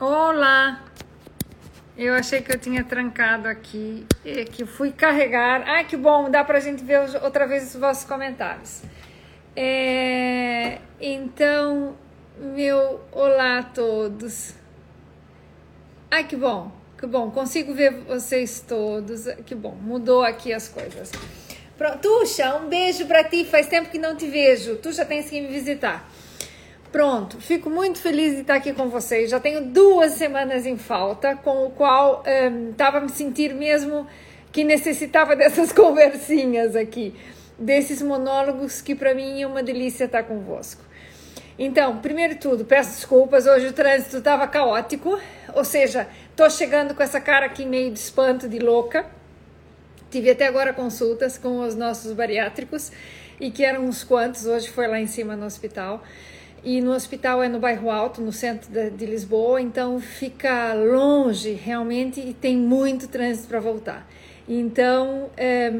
[0.00, 0.84] Olá!
[1.96, 4.06] Eu achei que eu tinha trancado aqui,
[4.52, 5.64] que fui carregar.
[5.66, 8.82] Ah, que bom, dá pra gente ver outra vez os vossos comentários.
[9.56, 11.96] É, então,
[12.38, 14.54] meu olá a todos.
[16.08, 19.24] Ai, que bom, que bom, consigo ver vocês todos.
[19.44, 21.10] Que bom, mudou aqui as coisas.
[21.76, 21.98] Pronto.
[21.98, 23.44] Tuxa, um beijo para ti.
[23.44, 24.76] Faz tempo que não te vejo.
[24.76, 26.08] Tu já tens que me visitar.
[26.90, 29.28] Pronto, fico muito feliz de estar aqui com vocês.
[29.28, 32.22] Já tenho duas semanas em falta, com o qual
[32.70, 34.06] estava um, me sentir mesmo
[34.50, 37.14] que necessitava dessas conversinhas aqui,
[37.58, 40.82] desses monólogos que para mim é uma delícia estar convosco.
[41.58, 45.20] Então, primeiro de tudo, peço desculpas, hoje o trânsito estava caótico,
[45.54, 49.04] ou seja, estou chegando com essa cara aqui meio de espanto, de louca.
[50.10, 52.90] Tive até agora consultas com os nossos bariátricos
[53.38, 56.02] e que eram uns quantos, hoje foi lá em cima no hospital.
[56.64, 61.52] E no hospital é no bairro Alto, no centro de, de Lisboa, então fica longe
[61.52, 64.06] realmente e tem muito trânsito para voltar.
[64.48, 65.70] Então, é,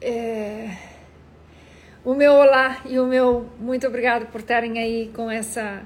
[0.00, 0.76] é,
[2.04, 5.82] o meu olá e o meu muito obrigado por estarem aí com essa,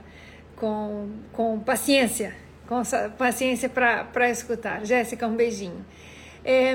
[0.57, 2.35] com, com paciência,
[2.67, 2.83] com
[3.17, 4.85] paciência para escutar.
[4.85, 5.85] Jéssica, um beijinho.
[6.45, 6.75] É,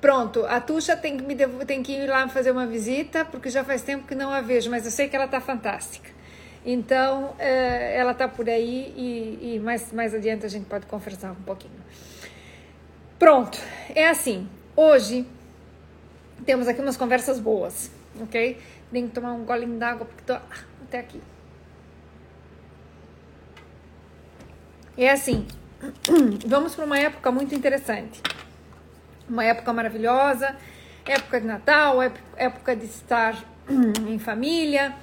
[0.00, 3.62] pronto, a Tuxa tem que, me tem que ir lá fazer uma visita, porque já
[3.62, 6.19] faz tempo que não a vejo, mas eu sei que ela está fantástica.
[6.64, 11.32] Então, é, ela está por aí e, e, mais, mais adiante a gente pode conversar
[11.32, 11.80] um pouquinho.
[13.18, 13.58] Pronto,
[13.94, 14.48] é assim.
[14.76, 15.26] Hoje
[16.44, 18.58] temos aqui umas conversas boas, ok?
[18.92, 21.20] Tenho que tomar um golinho d'água porque tô até aqui.
[24.98, 25.46] É assim,
[26.46, 28.20] vamos para uma época muito interessante.
[29.28, 30.56] Uma época maravilhosa,
[31.06, 31.98] época de Natal,
[32.36, 33.42] época de estar
[34.06, 34.94] em família,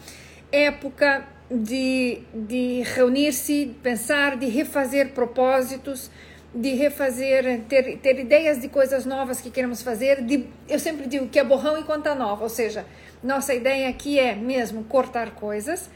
[0.51, 6.11] época de, de reunir-se, pensar, de refazer propósitos,
[6.53, 10.21] de refazer, ter, ter ideias de coisas novas que queremos fazer.
[10.21, 12.85] De, eu sempre digo que é borrão e conta nova, ou seja,
[13.23, 15.89] nossa ideia aqui é mesmo cortar coisas,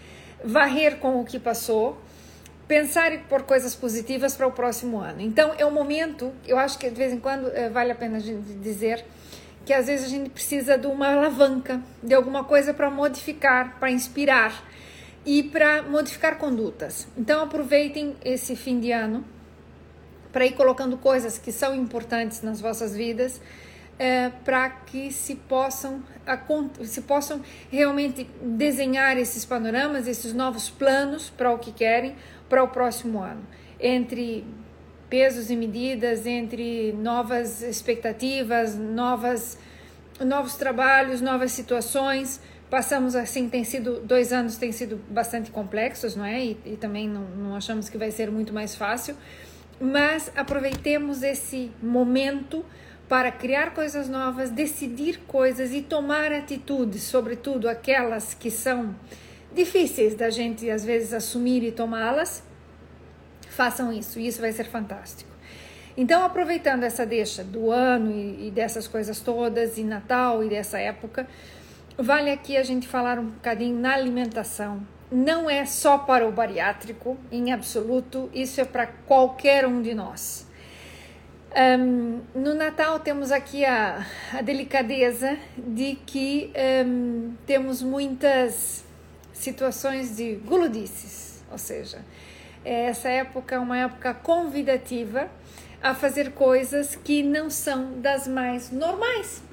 [0.44, 2.02] varrer com o que passou,
[2.68, 5.22] pensar e pôr coisas positivas para o próximo ano.
[5.22, 8.20] Então é o momento, eu acho que de vez em quando é, vale a pena
[8.20, 9.04] dizer
[9.66, 13.92] que às vezes a gente precisa de uma alavanca, de alguma coisa para modificar, para
[13.92, 14.71] inspirar
[15.26, 17.08] e para modificar condutas.
[17.18, 19.24] Então aproveitem esse fim de ano
[20.32, 23.42] para ir colocando coisas que são importantes nas vossas vidas,
[24.00, 26.02] é, para que se possam,
[26.86, 32.16] se possam realmente desenhar esses panoramas, esses novos planos para o que querem
[32.50, 33.46] para o próximo ano.
[33.80, 34.46] Entre
[35.09, 39.58] pesos e medidas, entre novas expectativas, novas,
[40.20, 42.40] novos trabalhos, novas situações
[42.72, 46.46] Passamos assim, tem sido dois anos têm sido bastante complexos, não é?
[46.46, 49.14] E, e também não, não achamos que vai ser muito mais fácil,
[49.78, 52.64] mas aproveitemos esse momento
[53.09, 58.96] para criar coisas novas, decidir coisas e tomar atitudes, sobretudo aquelas que são
[59.53, 62.42] difíceis da gente às vezes assumir e tomá-las.
[63.50, 65.30] Façam isso, e isso vai ser fantástico.
[65.98, 70.80] Então, aproveitando essa deixa do ano e, e dessas coisas todas, e Natal e dessa
[70.80, 71.28] época,
[71.97, 74.85] Vale aqui a gente falar um bocadinho na alimentação.
[75.12, 80.47] Não é só para o bariátrico, em absoluto, isso é para qualquer um de nós.
[81.53, 86.50] Um, no Natal temos aqui a, a delicadeza de que
[86.85, 88.85] um, temos muitas
[89.34, 92.00] situações de guludices, ou seja,
[92.63, 95.29] essa época é uma época convidativa
[95.84, 99.44] a fazer coisas que não são das mais normais.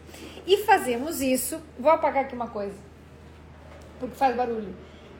[0.47, 2.77] E fazemos isso, vou apagar aqui uma coisa,
[3.99, 4.75] porque faz barulho.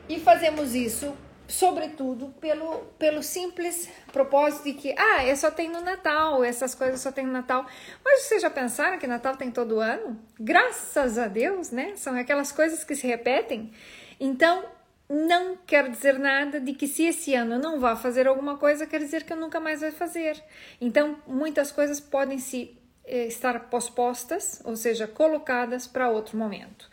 [0.07, 1.15] E fazemos isso,
[1.47, 7.01] sobretudo, pelo, pelo simples propósito de que, ah, é só tem no Natal, essas coisas
[7.01, 7.65] só tem no Natal.
[8.03, 10.19] Mas vocês já pensaram que Natal tem todo ano?
[10.39, 11.93] Graças a Deus, né?
[11.95, 13.71] São aquelas coisas que se repetem.
[14.19, 14.63] Então,
[15.09, 18.85] não quer dizer nada de que se esse ano eu não vá fazer alguma coisa,
[18.85, 20.41] quer dizer que eu nunca mais vai fazer.
[20.79, 22.78] Então, muitas coisas podem se
[23.09, 26.89] estar pospostas, ou seja, colocadas para outro momento.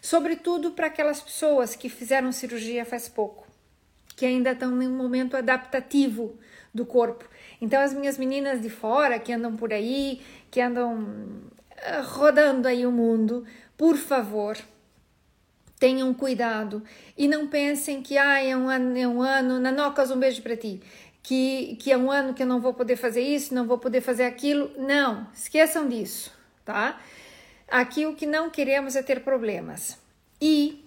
[0.00, 3.46] Sobretudo para aquelas pessoas que fizeram cirurgia faz pouco,
[4.16, 6.38] que ainda estão em um momento adaptativo
[6.72, 7.28] do corpo.
[7.60, 11.06] Então, as minhas meninas de fora que andam por aí, que andam
[11.76, 13.44] eh, rodando aí o mundo,
[13.76, 14.56] por favor,
[15.78, 16.82] tenham cuidado
[17.16, 20.56] e não pensem que ah, é um ano, é um ano, Nanocas, um beijo para
[20.56, 20.80] ti
[21.28, 24.00] que, que é um ano que eu não vou poder fazer isso, não vou poder
[24.00, 24.70] fazer aquilo.
[24.78, 26.32] Não, esqueçam disso,
[26.64, 26.98] tá?
[27.70, 29.98] Aqui o que não queremos é ter problemas.
[30.40, 30.82] E,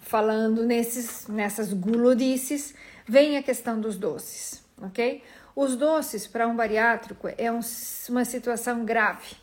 [0.00, 2.74] falando nesses, nessas gulodices,
[3.06, 4.64] vem a questão dos doces.
[4.80, 5.22] ok?
[5.54, 7.60] Os doces para um bariátrico é um,
[8.08, 9.36] uma situação grave.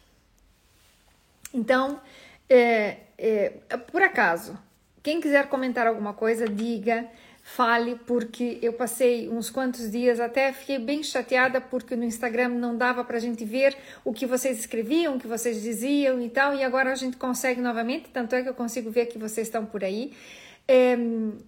[1.53, 2.01] Então,
[2.49, 4.57] é, é, por acaso,
[5.03, 7.07] quem quiser comentar alguma coisa, diga
[7.43, 12.77] fale, porque eu passei uns quantos dias, até fiquei bem chateada, porque no Instagram não
[12.77, 16.55] dava para a gente ver o que vocês escreviam, o que vocês diziam e tal,
[16.55, 19.65] e agora a gente consegue novamente, tanto é que eu consigo ver que vocês estão
[19.65, 20.13] por aí.
[20.67, 20.95] É,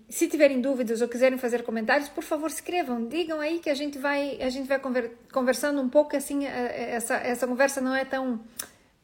[0.09, 3.97] se tiverem dúvidas ou quiserem fazer comentários, por favor, escrevam, digam aí que a gente
[3.97, 8.41] vai, a gente vai conver, conversando um pouco, assim, essa, essa conversa não é tão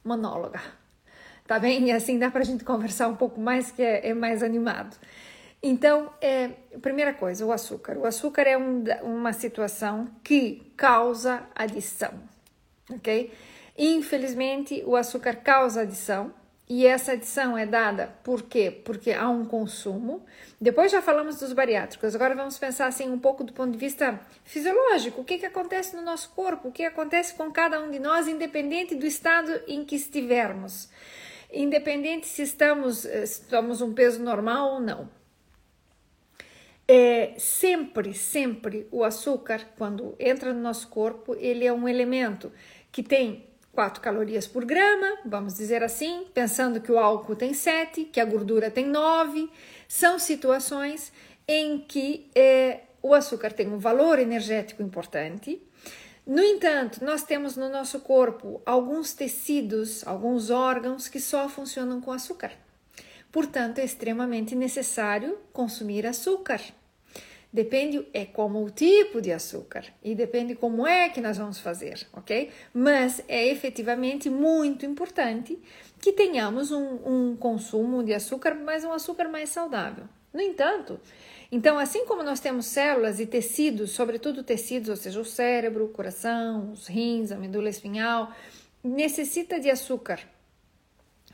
[0.03, 0.59] monóloga,
[1.47, 1.87] tá bem?
[1.87, 4.97] E assim dá para a gente conversar um pouco mais, que é, é mais animado.
[5.61, 6.51] Então, é,
[6.81, 7.97] primeira coisa, o açúcar.
[7.97, 12.13] O açúcar é um, uma situação que causa adição,
[12.89, 13.31] ok?
[13.77, 16.33] Infelizmente, o açúcar causa adição
[16.67, 18.71] e essa adição é dada por quê?
[18.71, 20.25] Porque há um consumo.
[20.61, 24.17] Depois já falamos dos bariátricos, agora vamos pensar assim um pouco do ponto de vista
[24.45, 25.21] fisiológico.
[25.21, 26.69] O que, que acontece no nosso corpo?
[26.69, 30.89] O que acontece com cada um de nós, independente do estado em que estivermos?
[31.51, 35.18] Independente se estamos, eh, se estamos um peso normal ou não
[36.91, 42.51] é, sempre, sempre o açúcar, quando entra no nosso corpo, ele é um elemento
[42.91, 48.05] que tem 4 calorias por grama, vamos dizer assim, pensando que o álcool tem 7,
[48.05, 49.51] que a gordura tem 9.
[49.87, 51.13] São situações
[51.47, 55.61] em que é, o açúcar tem um valor energético importante.
[56.25, 62.11] No entanto, nós temos no nosso corpo alguns tecidos, alguns órgãos que só funcionam com
[62.11, 62.51] açúcar.
[63.31, 66.59] Portanto, é extremamente necessário consumir açúcar.
[67.51, 72.05] Depende é como o tipo de açúcar e depende como é que nós vamos fazer,
[72.13, 72.51] ok?
[72.71, 75.57] Mas é efetivamente muito importante
[75.99, 80.05] que tenhamos um, um consumo de açúcar, mas um açúcar mais saudável.
[80.31, 80.99] No entanto,
[81.51, 85.89] então, assim como nós temos células e tecidos, sobretudo tecidos, ou seja, o cérebro, o
[85.89, 88.31] coração, os rins, a medula espinhal,
[88.83, 90.19] necessita de açúcar.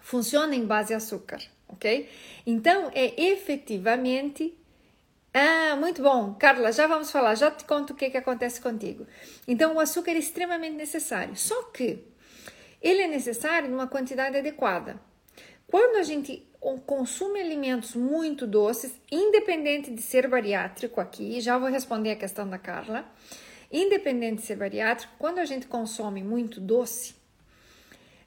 [0.01, 2.07] Funciona em base a açúcar, ok?
[2.47, 4.55] Então, é efetivamente
[5.37, 6.33] ah, muito bom.
[6.35, 9.05] Carla, já vamos falar, já te conto o que, que acontece contigo.
[9.45, 12.05] Então, o açúcar é extremamente necessário, só que
[12.81, 14.97] ele é necessário numa quantidade adequada.
[15.67, 16.47] Quando a gente
[16.85, 22.57] consome alimentos muito doces, independente de ser bariátrico aqui, já vou responder a questão da
[22.57, 23.05] Carla,
[23.69, 27.13] independente de ser bariátrico, quando a gente consome muito doce,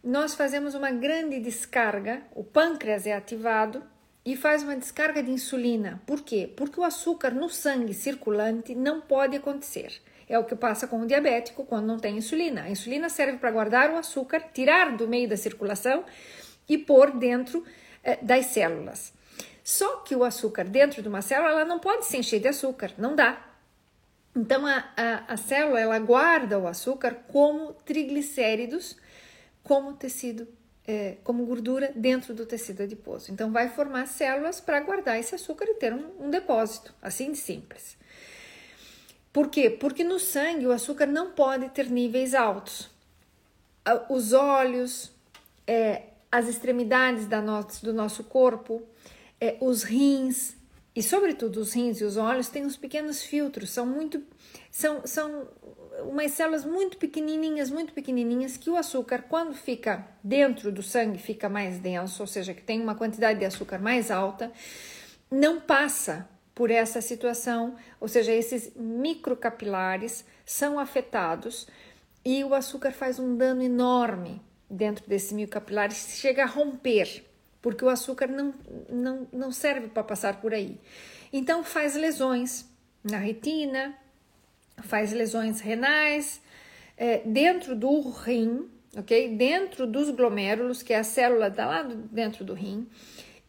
[0.04, 3.82] nós fazemos uma grande descarga, o pâncreas é ativado
[4.28, 6.02] e faz uma descarga de insulina.
[6.04, 6.52] Por quê?
[6.54, 10.02] Porque o açúcar no sangue circulante não pode acontecer.
[10.28, 12.64] É o que passa com o diabético quando não tem insulina.
[12.64, 16.04] A insulina serve para guardar o açúcar, tirar do meio da circulação
[16.68, 17.64] e pôr dentro
[18.04, 19.14] eh, das células.
[19.64, 22.92] Só que o açúcar dentro de uma célula ela não pode se encher de açúcar,
[22.98, 23.42] não dá.
[24.36, 28.94] Então a, a, a célula ela guarda o açúcar como triglicéridos,
[29.62, 30.46] como tecido
[31.22, 33.30] como gordura dentro do tecido adiposo.
[33.30, 37.38] Então, vai formar células para guardar esse açúcar e ter um, um depósito, assim de
[37.38, 37.96] simples.
[39.32, 39.68] Por quê?
[39.70, 42.90] Porque no sangue o açúcar não pode ter níveis altos.
[44.08, 45.12] Os olhos,
[45.66, 47.26] é, as extremidades
[47.82, 48.82] do nosso corpo,
[49.40, 50.56] é, os rins,
[50.94, 54.22] e sobretudo os rins e os olhos têm uns pequenos filtros, são muito
[54.70, 55.48] são, são
[56.04, 61.48] umas células muito pequenininhas, muito pequenininhas, que o açúcar, quando fica dentro do sangue, fica
[61.48, 64.52] mais denso, ou seja, que tem uma quantidade de açúcar mais alta,
[65.30, 71.68] não passa por essa situação, ou seja, esses microcapilares são afetados
[72.24, 77.24] e o açúcar faz um dano enorme dentro desses microcapilares, chega a romper,
[77.62, 78.54] porque o açúcar não,
[78.88, 80.80] não, não serve para passar por aí.
[81.32, 82.66] Então faz lesões
[83.04, 83.94] na retina,
[84.82, 86.40] faz lesões renais
[86.96, 89.36] é, dentro do rim, ok?
[89.36, 92.88] Dentro dos glomérulos, que é a célula da lá dentro do rim,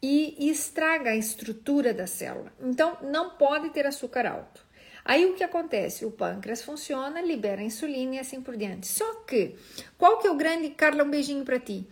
[0.02, 2.54] e, e estraga a estrutura da célula.
[2.62, 4.66] Então, não pode ter açúcar alto.
[5.04, 6.06] Aí o que acontece?
[6.06, 8.88] O pâncreas funciona, libera insulina e assim por diante.
[8.88, 9.56] Só que,
[9.98, 10.70] qual que é o grande.
[10.70, 11.88] Carla, um beijinho para ti.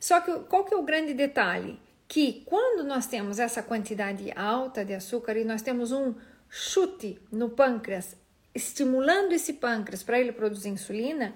[0.00, 1.78] Só que, qual que é o grande detalhe?
[2.08, 6.14] Que quando nós temos essa quantidade alta de açúcar e nós temos um
[6.48, 8.16] chute no pâncreas
[8.54, 11.34] estimulando esse pâncreas para ele produzir insulina,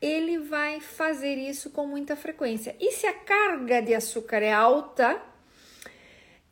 [0.00, 2.74] ele vai fazer isso com muita frequência.
[2.80, 5.20] E se a carga de açúcar é alta,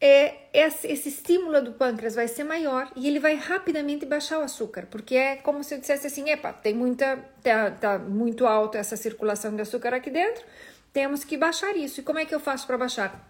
[0.01, 4.43] é, esse, esse estímulo do pâncreas vai ser maior e ele vai rapidamente baixar o
[4.43, 8.79] açúcar, porque é como se eu dissesse assim: epa, tem muita, tá, tá muito alta
[8.79, 10.45] essa circulação de açúcar aqui dentro,
[10.93, 12.01] temos que baixar isso.
[12.01, 13.27] E como é que eu faço para baixar?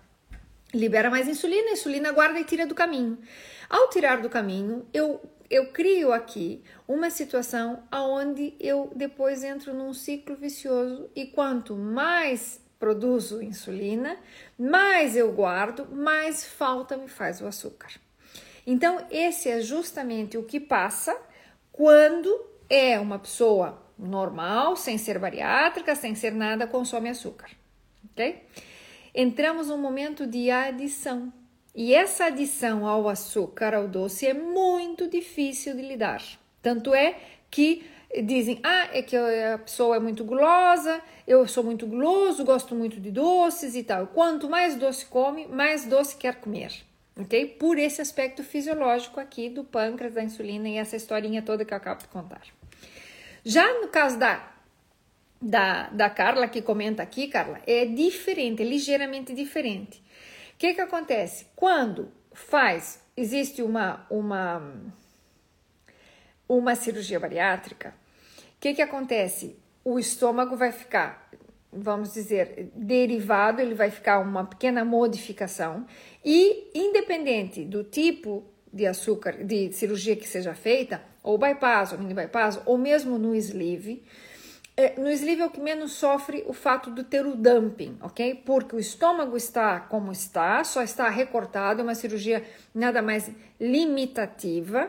[0.75, 3.19] Libera mais insulina, a insulina guarda e tira do caminho.
[3.71, 5.21] Ao tirar do caminho, eu
[5.51, 12.61] eu crio aqui uma situação aonde eu depois entro num ciclo vicioso e quanto mais
[12.79, 14.17] produzo insulina,
[14.59, 17.91] mais eu guardo, mais falta me faz o açúcar.
[18.67, 21.19] Então, esse é justamente o que passa
[21.73, 22.29] quando
[22.69, 27.51] é uma pessoa normal, sem ser bariátrica, sem ser nada, consome açúcar,
[28.13, 28.45] ok?
[29.15, 31.33] Entramos num momento de adição.
[31.79, 36.21] E essa adição ao açúcar, ao doce, é muito difícil de lidar.
[36.61, 37.15] Tanto é
[37.49, 37.89] que
[38.25, 43.01] dizem: ah, é que a pessoa é muito gulosa, eu sou muito guloso, gosto muito
[43.01, 44.09] de doces e tal.
[44.09, 46.73] Quanto mais doce come, mais doce quer comer.
[47.17, 47.47] Ok?
[47.47, 51.77] Por esse aspecto fisiológico aqui do pâncreas, da insulina e essa historinha toda que eu
[51.77, 52.43] acabo de contar.
[53.45, 54.53] Já no caso da,
[55.41, 60.03] da, da Carla, que comenta aqui, Carla, é diferente, é ligeiramente diferente.
[60.59, 61.47] O que, que acontece?
[61.55, 64.61] Quando faz, existe uma, uma
[66.49, 67.95] uma cirurgia bariátrica,
[68.57, 69.57] o que, que acontece?
[69.85, 71.31] O estômago vai ficar,
[71.73, 75.87] vamos dizer, derivado, ele vai ficar uma pequena modificação
[76.25, 82.15] e, independente do tipo de açúcar, de cirurgia que seja feita, ou bypass, ou mini
[82.15, 84.03] bypass, ou mesmo no sleeve,
[84.97, 88.43] no sleeve é o que menos sofre o fato de ter o dumping, ok?
[88.47, 93.29] Porque o estômago está como está, só está recortado, é uma cirurgia nada mais
[93.61, 94.89] limitativa.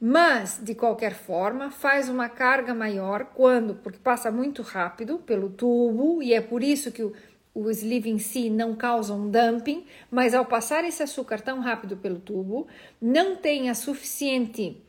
[0.00, 6.22] Mas, de qualquer forma, faz uma carga maior quando, porque passa muito rápido pelo tubo
[6.22, 7.12] e é por isso que o,
[7.54, 11.98] o sleeve em si não causa um dumping, mas ao passar esse açúcar tão rápido
[11.98, 12.66] pelo tubo,
[13.00, 14.82] não tem a suficiente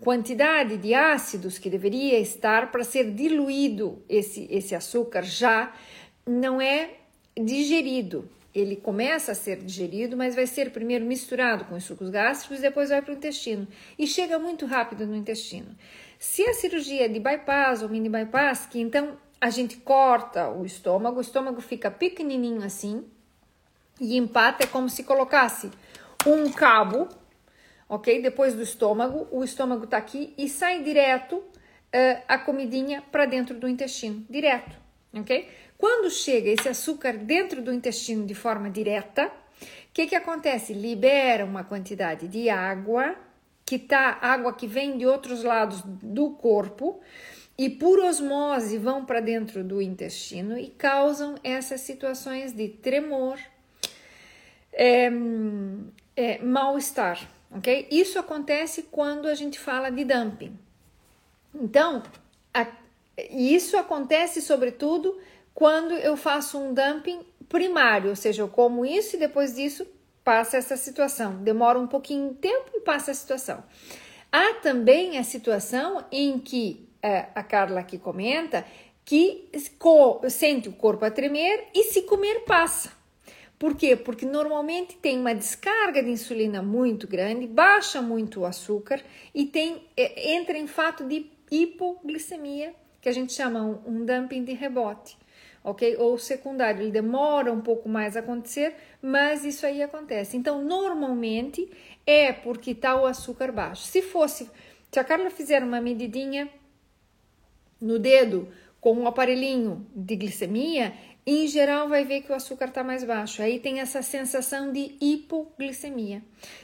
[0.00, 5.72] quantidade de ácidos que deveria estar para ser diluído esse, esse açúcar já
[6.26, 6.90] não é
[7.36, 12.58] digerido ele começa a ser digerido, mas vai ser primeiro misturado com os sucos gástricos
[12.58, 13.68] e depois vai para o intestino.
[13.98, 15.68] E chega muito rápido no intestino.
[16.18, 20.64] Se a cirurgia é de bypass ou mini bypass, que então a gente corta o
[20.64, 23.04] estômago, o estômago fica pequenininho assim,
[24.00, 25.70] e empata é como se colocasse
[26.26, 27.08] um cabo,
[27.88, 28.20] ok?
[28.20, 33.58] Depois do estômago, o estômago tá aqui e sai direto uh, a comidinha para dentro
[33.58, 34.76] do intestino, direto,
[35.12, 35.48] ok?
[35.76, 40.72] Quando chega esse açúcar dentro do intestino de forma direta, o que, que acontece?
[40.72, 43.16] Libera uma quantidade de água,
[43.64, 47.00] que tá água que vem de outros lados do corpo,
[47.56, 53.38] e por osmose vão para dentro do intestino e causam essas situações de tremor,
[54.72, 55.10] é,
[56.14, 57.18] é, mal-estar,
[57.50, 57.88] ok?
[57.90, 60.58] Isso acontece quando a gente fala de dumping.
[61.54, 62.02] Então,
[62.52, 62.66] a,
[63.30, 65.18] isso acontece sobretudo
[65.54, 69.86] quando eu faço um dumping primário, ou seja, eu como isso e depois disso
[70.22, 71.36] passa essa situação.
[71.42, 73.64] Demora um pouquinho de tempo e passa a situação.
[74.30, 78.64] Há também a situação em que é, a Carla aqui comenta
[79.04, 79.48] que
[80.28, 82.97] sente o corpo a tremer e se comer passa.
[83.58, 83.96] Por quê?
[83.96, 89.02] Porque normalmente tem uma descarga de insulina muito grande, baixa muito o açúcar
[89.34, 94.44] e tem é, entra em fato de hipoglicemia, que a gente chama um, um dumping
[94.44, 95.16] de rebote
[95.62, 95.96] ok?
[95.98, 100.36] Ou secundário, ele demora um pouco mais a acontecer, mas isso aí acontece.
[100.36, 101.70] Então, normalmente
[102.06, 103.82] é porque está o açúcar baixo.
[103.82, 104.50] Se fosse,
[104.90, 106.48] se a Carla fizer uma medidinha
[107.80, 108.48] no dedo
[108.80, 110.94] com um aparelhinho de glicemia,
[111.30, 113.42] em geral vai ver que o açúcar está mais baixo.
[113.42, 116.22] Aí tem essa sensação de hipoglicemia.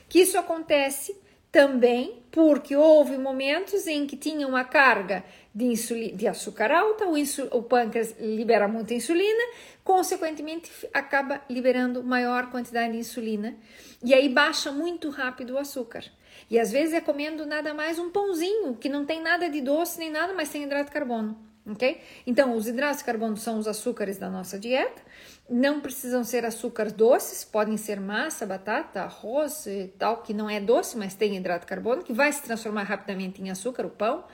[0.09, 1.15] Que isso acontece
[1.53, 5.23] também porque houve momentos em que tinha uma carga
[5.55, 5.73] de,
[6.13, 7.15] de açúcar alta, o,
[7.57, 9.53] o pâncreas libera muita insulina,
[9.85, 13.57] consequentemente acaba liberando maior quantidade de insulina
[14.03, 16.05] e aí baixa muito rápido o açúcar.
[16.51, 19.99] E às vezes é comendo nada mais um pãozinho que não tem nada de doce
[20.01, 22.01] nem nada, mas tem hidrato de carbono, ok?
[22.27, 25.03] Então, os hidratos de carbono são os açúcares da nossa dieta
[25.49, 30.59] não precisam ser açúcares doces, podem ser massa, batata, arroz e tal, que não é
[30.59, 34.25] doce, mas tem hidrato de carbono, que vai se transformar rapidamente em açúcar, o pão.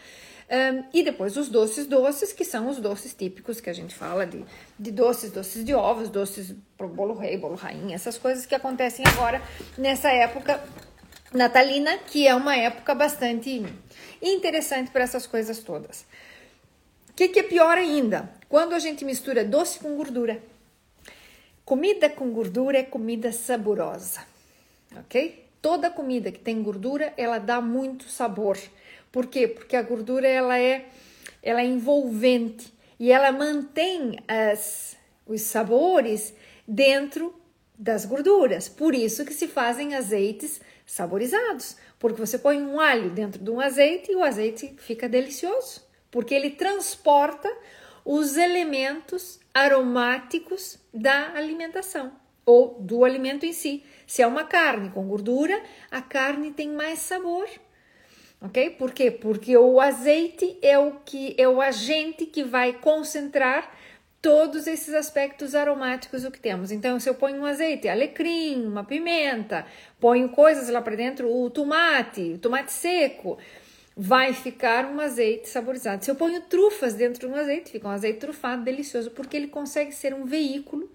[0.50, 4.26] Um, e depois os doces doces, que são os doces típicos que a gente fala
[4.26, 4.44] de,
[4.78, 9.04] de doces, doces de ovos, doces pro bolo rei, bolo rainha, essas coisas que acontecem
[9.06, 9.40] agora
[9.78, 10.60] nessa época
[11.32, 13.64] natalina, que é uma época bastante
[14.20, 16.04] interessante para essas coisas todas.
[17.20, 18.32] Que, que é pior ainda?
[18.48, 20.42] Quando a gente mistura doce com gordura.
[21.66, 24.22] Comida com gordura é comida saborosa,
[24.96, 25.44] ok?
[25.60, 28.56] Toda comida que tem gordura, ela dá muito sabor.
[29.12, 29.46] Por quê?
[29.46, 30.86] Porque a gordura ela é,
[31.42, 34.96] ela é envolvente e ela mantém as,
[35.26, 36.32] os sabores
[36.66, 37.38] dentro
[37.78, 38.66] das gorduras.
[38.66, 43.60] Por isso que se fazem azeites saborizados, Porque você põe um alho dentro de um
[43.60, 47.50] azeite e o azeite fica delicioso, porque ele transporta
[48.04, 52.12] os elementos aromáticos da alimentação
[52.44, 53.84] ou do alimento em si.
[54.06, 57.48] Se é uma carne com gordura, a carne tem mais sabor.
[58.40, 58.70] Ok?
[58.70, 59.10] Por quê?
[59.10, 63.70] Porque o azeite é o que é o agente que vai concentrar
[64.22, 66.70] todos esses aspectos aromáticos o que temos.
[66.70, 69.66] Então, se eu ponho um azeite, alecrim, uma pimenta,
[69.98, 73.38] ponho coisas lá para dentro, o tomate, o tomate seco,
[74.02, 76.02] vai ficar um azeite saborizado.
[76.02, 79.48] Se eu ponho trufas dentro de um azeite, fica um azeite trufado delicioso, porque ele
[79.48, 80.90] consegue ser um veículo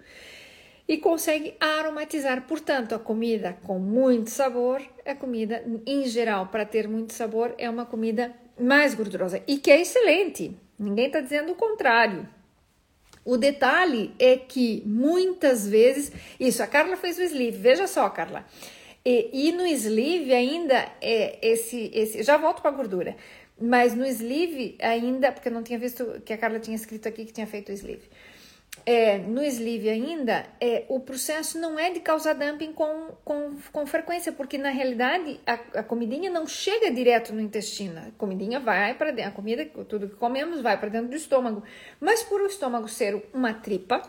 [0.87, 2.47] e consegue aromatizar.
[2.47, 7.69] Portanto, a comida com muito sabor, a comida em geral, para ter muito sabor, é
[7.69, 10.57] uma comida mais gordurosa e que é excelente.
[10.79, 12.27] Ninguém está dizendo o contrário.
[13.23, 18.45] O detalhe é que muitas vezes, isso, a Carla fez o sleeve, veja só, Carla.
[19.05, 23.15] E, e no sleeve ainda é esse, esse, já volto para a gordura,
[23.59, 27.25] mas no sleeve ainda, porque eu não tinha visto que a Carla tinha escrito aqui
[27.25, 28.09] que tinha feito o sleeve
[28.85, 33.85] é, no sleeve ainda, é, o processo não é de causar dumping com, com, com
[33.85, 37.99] frequência, porque na realidade a, a comidinha não chega direto no intestino.
[37.99, 41.63] A comidinha vai para dentro, a comida, tudo que comemos vai para dentro do estômago.
[41.99, 44.01] Mas por o estômago ser uma tripa,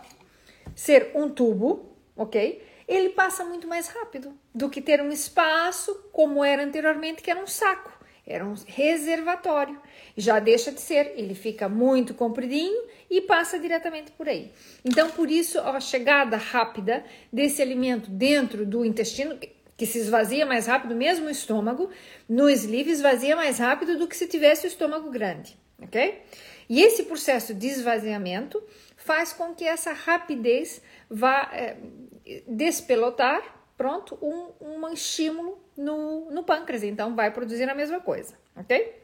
[0.75, 2.63] ser um tubo, ok?
[2.87, 7.43] Ele passa muito mais rápido do que ter um espaço como era anteriormente, que era
[7.43, 9.81] um saco era um reservatório.
[10.17, 14.51] Já deixa de ser, ele fica muito compridinho e passa diretamente por aí.
[14.85, 19.39] Então, por isso, a chegada rápida desse alimento dentro do intestino,
[19.77, 21.89] que se esvazia mais rápido, mesmo o estômago,
[22.29, 26.23] no sleeve esvazia mais rápido do que se tivesse o estômago grande, ok?
[26.69, 28.61] E esse processo de esvaziamento
[28.97, 31.77] faz com que essa rapidez vá é,
[32.47, 33.43] despelotar,
[33.77, 39.03] pronto, um, um estímulo no, no pâncreas, então vai produzir a mesma coisa, ok?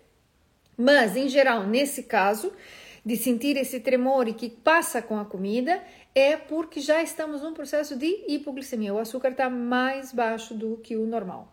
[0.77, 2.53] Mas, em geral, nesse caso,
[3.05, 5.83] de sentir esse tremor e que passa com a comida,
[6.15, 8.95] é porque já estamos num processo de hipoglicemia.
[8.95, 11.53] O açúcar está mais baixo do que o normal.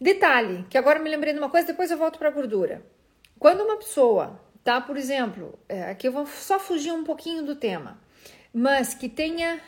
[0.00, 2.82] Detalhe, que agora me lembrei de uma coisa, depois eu volto para a gordura.
[3.38, 7.56] Quando uma pessoa tá, por exemplo, é, aqui eu vou só fugir um pouquinho do
[7.56, 7.98] tema,
[8.52, 9.60] mas que tenha,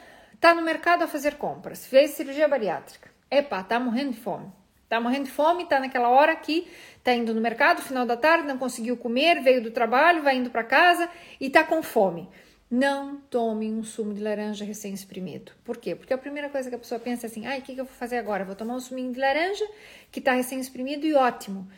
[0.43, 4.53] tá no mercado a fazer compras, fez cirurgia bariátrica, Epa, tá morrendo de fome.
[4.89, 6.67] Tá morrendo de fome, tá naquela hora que
[7.03, 10.51] tá indo no mercado, final da tarde, não conseguiu comer, veio do trabalho, vai indo
[10.51, 11.09] para casa
[11.41, 12.29] e tá com fome.
[12.69, 15.53] Não tome um sumo de laranja recém-espremido.
[15.65, 15.95] Por quê?
[15.95, 17.85] Porque a primeira coisa que a pessoa pensa é assim: ai, o que, que eu
[17.85, 18.45] vou fazer agora?
[18.45, 19.65] Vou tomar um suminho de laranja
[20.11, 21.69] que tá recém-espremido e ótimo.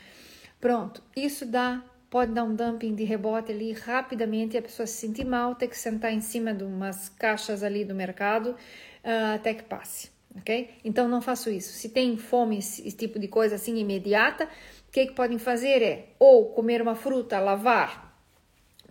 [0.58, 4.98] Pronto, isso dá pode dar um dumping de rebote ali rapidamente e a pessoa se
[4.98, 9.52] sentir mal, ter que sentar em cima de umas caixas ali do mercado uh, até
[9.52, 10.70] que passe ok?
[10.84, 11.72] Então não faço isso.
[11.72, 16.06] Se tem fome, esse tipo de coisa assim imediata, o que, que podem fazer é
[16.16, 18.16] ou comer uma fruta, lavar,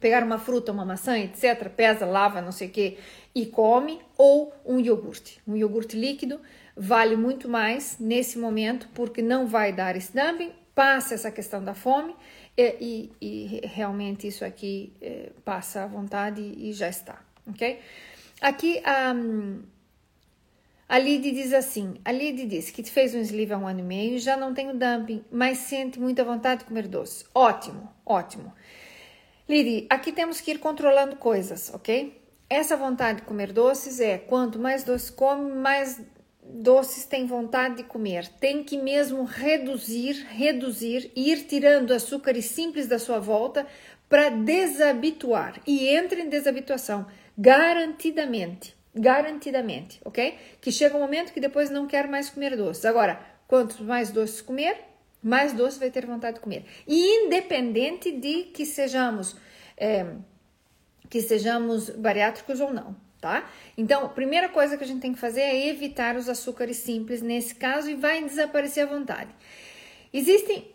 [0.02, 2.98] pegar uma fruta, uma maçã, etc., pesa, lava, não sei o que,
[3.34, 5.42] e come, ou um iogurte.
[5.48, 6.42] Um iogurte líquido
[6.76, 11.74] vale muito mais nesse momento, porque não vai dar esse dumping, passa essa questão da
[11.74, 12.14] fome
[12.58, 17.80] e, e, e realmente isso aqui é, passa à vontade e já está, ok?
[18.42, 18.82] Aqui,
[19.16, 19.62] um,
[20.88, 23.84] a Lid diz assim: a Lid diz que fez um sleeve há um ano e
[23.84, 27.26] meio, já não tem o dumping, mas sente muita vontade de comer doce.
[27.34, 28.54] Ótimo, ótimo.
[29.50, 32.22] Lid, aqui temos que ir controlando coisas, ok?
[32.50, 36.00] Essa vontade de comer doces é quanto mais doce come, mais
[36.46, 38.28] doces tem vontade de comer.
[38.28, 43.66] Tem que mesmo reduzir, reduzir, ir tirando açúcares simples da sua volta
[44.08, 45.60] para desabituar.
[45.66, 47.06] E entra em desabituação,
[47.38, 50.38] garantidamente garantidamente, ok?
[50.62, 52.86] Que chega um momento que depois não quer mais comer doces.
[52.86, 54.78] Agora, quanto mais doces comer,
[55.22, 56.66] mais doce vai ter vontade de comer.
[56.88, 59.36] E independente de que sejamos
[59.78, 60.06] é,
[61.10, 63.50] que sejamos bariátricos ou não, tá?
[63.78, 67.56] Então, primeira coisa que a gente tem que fazer é evitar os açúcares simples nesse
[67.56, 69.30] caso e vai desaparecer à vontade.
[70.14, 70.68] Existem,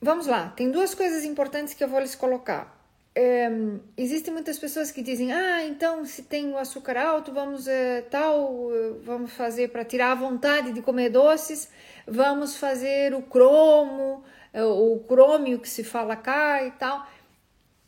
[0.00, 2.80] vamos lá, tem duas coisas importantes que eu vou lhes colocar
[3.14, 3.50] é,
[3.96, 8.70] existem muitas pessoas que dizem, ah, então se tem o açúcar alto, vamos é, tal,
[9.02, 11.68] vamos fazer para tirar a vontade de comer doces,
[12.06, 17.06] vamos fazer o cromo, é, o crômio que se fala cá e tal.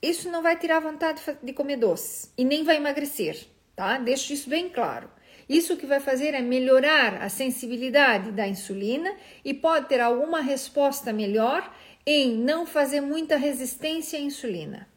[0.03, 3.99] Isso não vai tirar a vontade de comer doces e nem vai emagrecer, tá?
[3.99, 5.11] Deixo isso bem claro.
[5.49, 11.13] Isso que vai fazer é melhorar a sensibilidade da insulina e pode ter alguma resposta
[11.13, 11.75] melhor
[12.07, 14.89] em não fazer muita resistência à insulina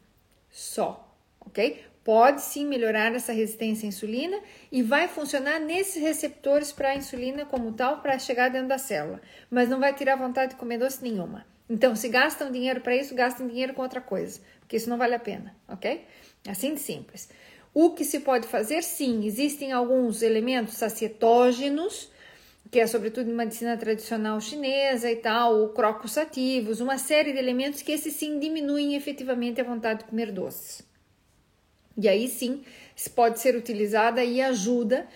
[0.50, 1.84] só, ok?
[2.06, 4.38] pode sim melhorar essa resistência à insulina
[4.70, 9.20] e vai funcionar nesses receptores para a insulina como tal para chegar dentro da célula,
[9.50, 11.44] mas não vai tirar vontade de comer doce nenhuma.
[11.68, 15.16] Então, se gastam dinheiro para isso, gastem dinheiro com outra coisa, porque isso não vale
[15.16, 16.06] a pena, ok?
[16.48, 17.28] Assim de simples.
[17.78, 18.82] O que se pode fazer?
[18.82, 22.10] Sim, existem alguns elementos sacietógenos,
[22.70, 27.82] que é sobretudo em medicina tradicional chinesa e tal, crocos ativos, uma série de elementos
[27.82, 30.80] que esses sim diminuem efetivamente a vontade de comer doces.
[31.98, 32.64] E aí sim
[33.14, 35.06] pode ser utilizada e ajuda.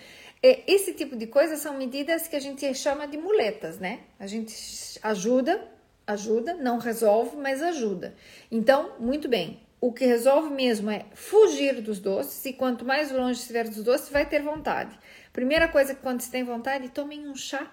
[0.42, 4.00] É, esse tipo de coisa são medidas que a gente chama de muletas, né?
[4.18, 4.54] A gente
[5.02, 5.66] ajuda,
[6.06, 8.14] ajuda, não resolve, mas ajuda.
[8.52, 9.69] Então, muito bem.
[9.80, 14.10] O que resolve mesmo é fugir dos doces, e quanto mais longe estiver dos doces,
[14.10, 14.98] vai ter vontade.
[15.32, 17.72] Primeira coisa que quando você tem vontade, tomem um chá.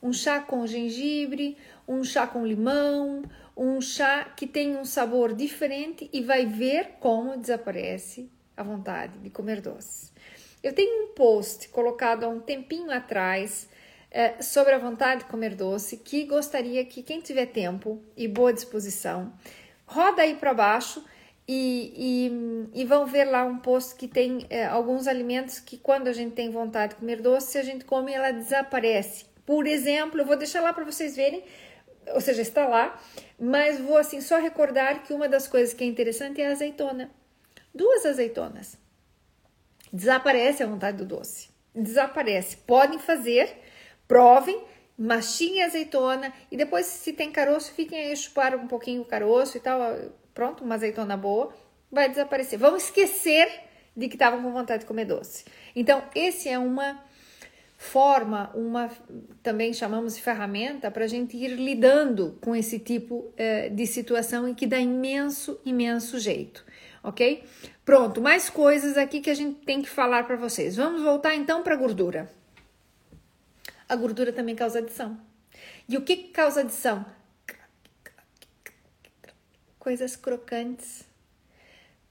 [0.00, 1.56] Um chá com gengibre,
[1.88, 3.24] um chá com limão,
[3.56, 9.28] um chá que tem um sabor diferente e vai ver como desaparece a vontade de
[9.28, 10.12] comer doce.
[10.62, 13.68] Eu tenho um post colocado há um tempinho atrás
[14.08, 18.52] é, sobre a vontade de comer doce que gostaria que quem tiver tempo e boa
[18.52, 19.32] disposição
[19.88, 21.04] roda aí para baixo
[21.46, 26.06] e, e, e, vão ver lá um post que tem é, alguns alimentos que quando
[26.06, 29.24] a gente tem vontade de comer doce, a gente come, ela desaparece.
[29.46, 31.42] Por exemplo, eu vou deixar lá para vocês verem
[32.14, 33.00] ou seja, está lá,
[33.38, 37.10] mas vou assim só recordar que uma das coisas que é interessante é a azeitona.
[37.74, 38.78] Duas azeitonas.
[39.92, 41.50] Desaparece a vontade do doce.
[41.74, 42.58] Desaparece.
[42.58, 43.56] Podem fazer,
[44.06, 44.62] provem,
[44.98, 49.56] mastiguem a azeitona e depois, se tem caroço, fiquem aí chupar um pouquinho o caroço
[49.56, 49.80] e tal.
[50.34, 51.54] Pronto, uma azeitona boa,
[51.90, 52.58] vai desaparecer.
[52.58, 53.48] Vão esquecer
[53.96, 55.44] de que estavam com vontade de comer doce.
[55.74, 57.02] Então, esse é uma
[57.76, 58.90] forma, uma
[59.40, 64.48] também chamamos de ferramenta para a gente ir lidando com esse tipo eh, de situação
[64.48, 66.64] e que dá imenso, imenso jeito,
[67.04, 67.44] ok?
[67.84, 70.74] Pronto, mais coisas aqui que a gente tem que falar para vocês.
[70.76, 72.28] Vamos voltar então para a gordura.
[73.88, 75.18] A gordura também causa adição.
[75.88, 77.04] E o que, causa adição?
[79.78, 81.04] Coisas crocantes.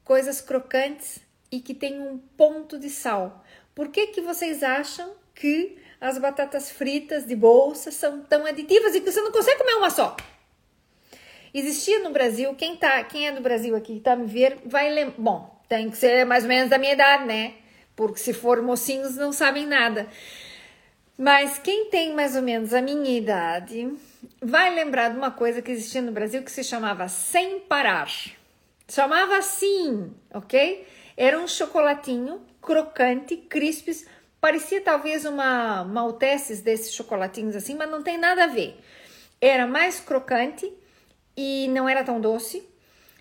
[0.03, 1.19] Coisas crocantes
[1.51, 3.45] e que tem um ponto de sal.
[3.75, 9.01] Por que, que vocês acham que as batatas fritas de bolsa são tão aditivas e
[9.01, 10.15] que você não consegue comer uma só.
[11.53, 15.15] Existia no Brasil, quem tá, quem é do Brasil aqui tá me ver, vai lembrar.
[15.17, 17.55] Bom, tem que ser mais ou menos da minha idade, né?
[17.95, 20.07] Porque se for mocinhos não sabem nada.
[21.17, 23.91] Mas quem tem mais ou menos a minha idade
[24.41, 28.09] vai lembrar de uma coisa que existia no Brasil que se chamava sem parar.
[28.87, 30.87] Chamava assim, ok?
[31.15, 34.05] Era um chocolatinho crocante, crispes,
[34.39, 38.79] Parecia talvez uma malteses desses chocolatinhos assim, mas não tem nada a ver.
[39.41, 40.71] Era mais crocante
[41.35, 42.63] e não era tão doce,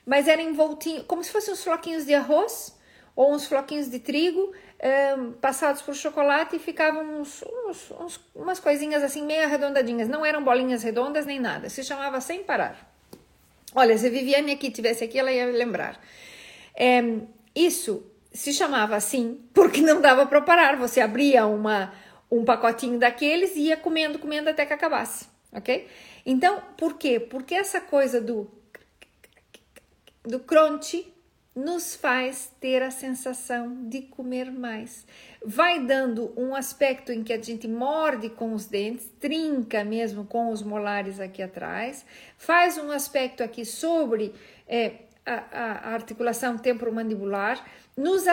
[0.04, 2.76] mas era envoltinho, como se fossem uns floquinhos de arroz
[3.14, 4.52] ou uns floquinhos de trigo
[5.18, 10.08] um, passados por chocolate e ficavam uns, uns, uns, umas coisinhas assim meio arredondadinhas.
[10.08, 11.68] Não eram bolinhas redondas nem nada.
[11.68, 12.92] Se chamava sem parar.
[13.74, 16.00] Olha, se a Viviane aqui tivesse aqui, ela ia lembrar.
[16.74, 17.02] É,
[17.54, 20.76] isso se chamava assim porque não dava para parar.
[20.76, 21.92] Você abria uma,
[22.30, 25.88] um pacotinho daqueles e ia comendo, comendo até que acabasse, ok?
[26.24, 27.18] Então, por quê?
[27.18, 28.50] Porque essa coisa do
[30.22, 31.06] do crunch
[31.56, 35.06] nos faz ter a sensação de comer mais.
[35.42, 40.50] Vai dando um aspecto em que a gente morde com os dentes, trinca mesmo com
[40.50, 42.04] os molares aqui atrás,
[42.36, 44.34] faz um aspecto aqui sobre
[44.68, 47.66] é, a, a articulação temporomandibular,
[47.96, 48.24] nos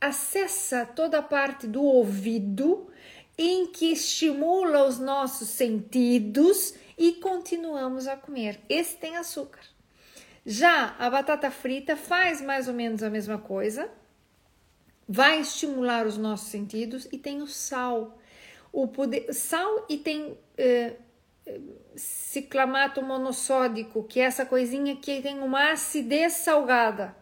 [0.00, 2.88] acessa toda a parte do ouvido
[3.36, 8.58] em que estimula os nossos sentidos e continuamos a comer.
[8.70, 9.73] Esse tem açúcar.
[10.46, 13.90] Já a batata frita faz mais ou menos a mesma coisa,
[15.08, 18.18] vai estimular os nossos sentidos e tem o sal.
[18.72, 20.96] O poder, sal e tem eh,
[21.96, 27.16] ciclamato monossódico, que é essa coisinha que tem uma acidez salgada.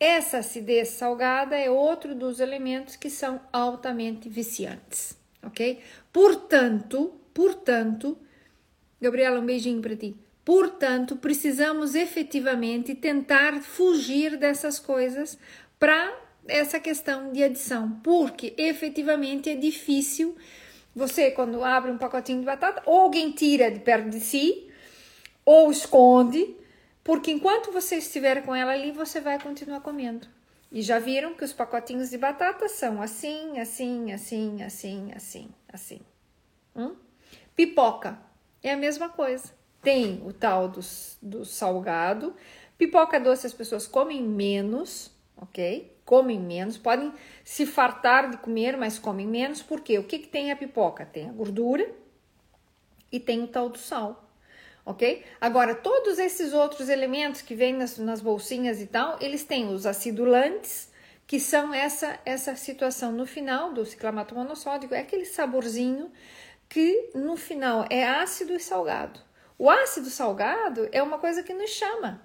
[0.00, 5.80] Essa acidez salgada é outro dos elementos que são altamente viciantes, ok?
[6.12, 8.18] Portanto, portanto,
[9.00, 10.16] Gabriela, um beijinho para ti.
[10.44, 15.38] Portanto, precisamos efetivamente tentar fugir dessas coisas
[15.78, 16.12] para
[16.48, 20.36] essa questão de adição, porque efetivamente é difícil
[20.94, 24.68] você, quando abre um pacotinho de batata, ou alguém tira de perto de si,
[25.44, 26.56] ou esconde,
[27.02, 30.26] porque enquanto você estiver com ela ali, você vai continuar comendo.
[30.70, 36.00] E já viram que os pacotinhos de batata são assim, assim, assim, assim, assim, assim.
[36.74, 36.94] Hum?
[37.54, 38.18] Pipoca
[38.62, 39.52] é a mesma coisa.
[39.82, 40.80] Tem o tal do,
[41.20, 42.34] do salgado.
[42.78, 45.96] Pipoca doce as pessoas comem menos, ok?
[46.04, 47.12] Comem menos, podem
[47.44, 51.04] se fartar de comer, mas comem menos, porque o que, que tem a pipoca?
[51.04, 51.90] Tem a gordura
[53.10, 54.28] e tem o tal do sal,
[54.86, 55.24] ok?
[55.40, 59.84] Agora, todos esses outros elementos que vêm nas, nas bolsinhas e tal, eles têm os
[59.84, 60.90] acidulantes,
[61.26, 66.10] que são essa, essa situação no final do ciclamato monossódico, é aquele saborzinho
[66.68, 69.20] que no final é ácido e salgado.
[69.62, 72.20] O ácido salgado é uma coisa que nos chama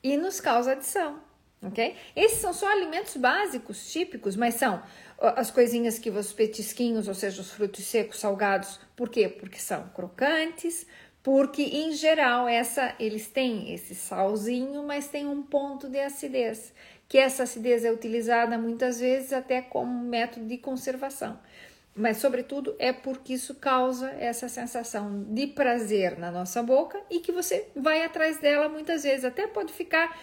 [0.00, 1.18] e nos causa adição,
[1.60, 1.96] ok?
[2.14, 4.80] Esses são só alimentos básicos, típicos, mas são
[5.18, 9.28] as coisinhas que os petisquinhos, ou seja, os frutos secos salgados, por quê?
[9.28, 10.86] Porque são crocantes,
[11.20, 16.72] porque em geral essa eles têm esse salzinho, mas tem um ponto de acidez,
[17.08, 21.40] que essa acidez é utilizada muitas vezes até como método de conservação
[21.94, 27.32] mas sobretudo é porque isso causa essa sensação de prazer na nossa boca e que
[27.32, 30.18] você vai atrás dela muitas vezes, até pode ficar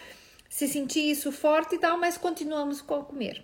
[0.50, 3.44] se sentir isso forte e tal, mas continuamos com a comer.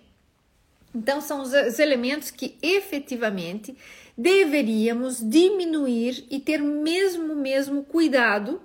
[0.92, 3.76] Então são os elementos que efetivamente
[4.16, 8.60] deveríamos diminuir e ter mesmo mesmo cuidado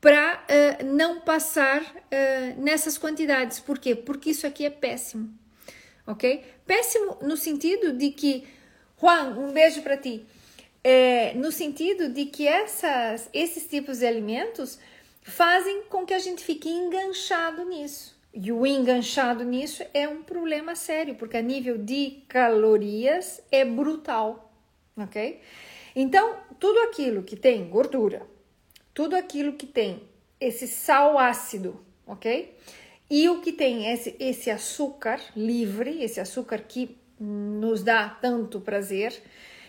[0.00, 0.44] para
[0.80, 3.60] uh, não passar uh, nessas quantidades.
[3.60, 3.94] Por quê?
[3.94, 5.32] Porque isso aqui é péssimo,
[6.06, 6.42] ok?
[6.66, 8.46] Péssimo no sentido de que
[9.00, 10.26] Juan, um beijo para ti.
[10.82, 14.78] É, no sentido de que essas, esses tipos de alimentos
[15.22, 18.18] fazem com que a gente fique enganchado nisso.
[18.34, 24.52] E o enganchado nisso é um problema sério, porque a nível de calorias é brutal,
[24.96, 25.40] ok?
[25.94, 28.26] Então, tudo aquilo que tem gordura,
[28.92, 30.02] tudo aquilo que tem
[30.40, 32.54] esse sal ácido, ok?
[33.10, 39.22] E o que tem esse, esse açúcar livre, esse açúcar que nos dá tanto prazer,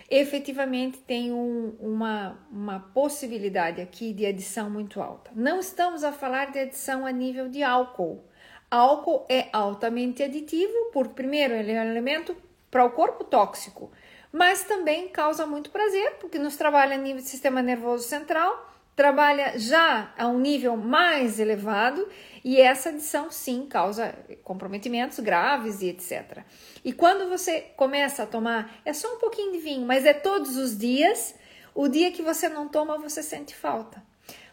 [0.10, 5.32] efetivamente tem um, uma, uma possibilidade aqui de adição muito alta.
[5.36, 8.24] Não estamos a falar de adição a nível de álcool.
[8.72, 12.36] Álcool é altamente aditivo, porque, primeiro, ele é um elemento
[12.70, 13.92] para o corpo tóxico,
[14.32, 19.58] mas também causa muito prazer, porque nos trabalha a nível do sistema nervoso central trabalha
[19.58, 22.06] já a um nível mais elevado
[22.44, 26.40] e essa adição sim causa comprometimentos graves e etc.
[26.84, 30.58] E quando você começa a tomar, é só um pouquinho de vinho, mas é todos
[30.58, 31.34] os dias,
[31.74, 34.04] o dia que você não toma, você sente falta.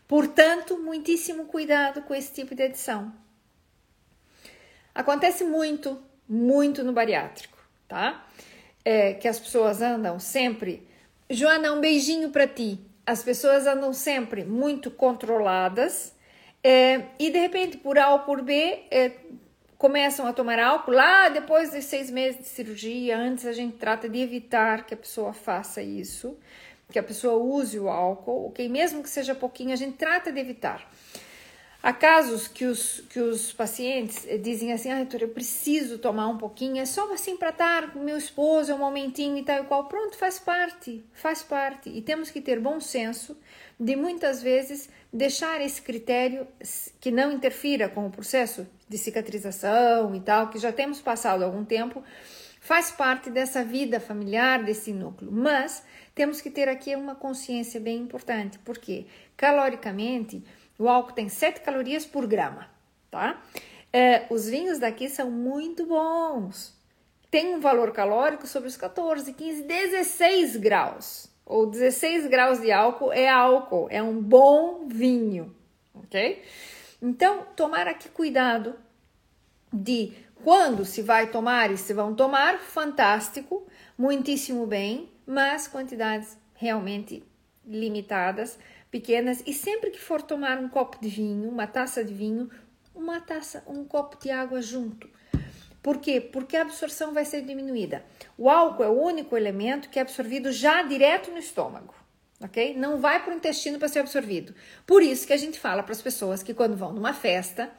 [0.06, 3.12] Portanto, muitíssimo cuidado com esse tipo de adição.
[4.94, 8.24] Acontece muito, muito no bariátrico, tá?
[8.84, 10.88] É, que as pessoas andam sempre.
[11.28, 16.12] Joana, um beijinho para ti as pessoas andam sempre muito controladas
[16.62, 19.12] é, e de repente, por A ou por B, é,
[19.78, 20.90] começam a tomar álcool.
[20.90, 24.96] Lá depois de seis meses de cirurgia, antes a gente trata de evitar que a
[24.96, 26.36] pessoa faça isso,
[26.90, 28.68] que a pessoa use o álcool, ok?
[28.68, 30.90] Mesmo que seja pouquinho, a gente trata de evitar.
[31.82, 36.26] Há casos que os, que os pacientes eh, dizem assim, ah, doutor, eu preciso tomar
[36.26, 39.62] um pouquinho, é só assim para estar com meu esposo, é um momentinho e tal
[39.62, 39.86] e qual.
[39.86, 41.88] Pronto, faz parte, faz parte.
[41.90, 43.36] E temos que ter bom senso
[43.78, 46.46] de muitas vezes deixar esse critério
[47.00, 51.64] que não interfira com o processo de cicatrização e tal, que já temos passado algum
[51.64, 52.02] tempo,
[52.60, 55.30] faz parte dessa vida familiar, desse núcleo.
[55.30, 55.84] Mas
[56.14, 60.42] temos que ter aqui uma consciência bem importante, porque caloricamente
[60.78, 62.68] o álcool tem 7 calorias por grama,
[63.10, 63.40] tá?
[63.92, 66.74] É, os vinhos daqui são muito bons.
[67.30, 71.28] Tem um valor calórico sobre os 14, 15, 16 graus.
[71.44, 75.54] Ou 16 graus de álcool é álcool, é um bom vinho,
[75.94, 76.42] ok?
[77.00, 78.74] Então, tomar aqui cuidado
[79.72, 80.12] de
[80.42, 87.22] quando se vai tomar e se vão tomar, fantástico, muitíssimo bem, mas quantidades realmente
[87.66, 88.58] limitadas
[88.90, 92.48] pequenas e sempre que for tomar um copo de vinho, uma taça de vinho,
[92.94, 95.08] uma taça, um copo de água junto.
[95.82, 96.20] Por quê?
[96.20, 98.04] Porque a absorção vai ser diminuída.
[98.36, 101.94] O álcool é o único elemento que é absorvido já direto no estômago,
[102.40, 102.74] ok?
[102.76, 104.52] Não vai para o intestino para ser absorvido.
[104.84, 107.70] Por isso que a gente fala para as pessoas que quando vão numa festa,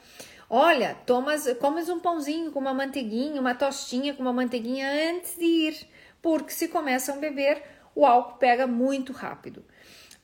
[0.50, 5.44] olha, tomas, comes um pãozinho com uma manteiguinha, uma tostinha com uma manteiguinha antes de
[5.44, 5.88] ir,
[6.22, 7.62] porque se começam a beber,
[7.94, 9.66] o álcool pega muito rápido.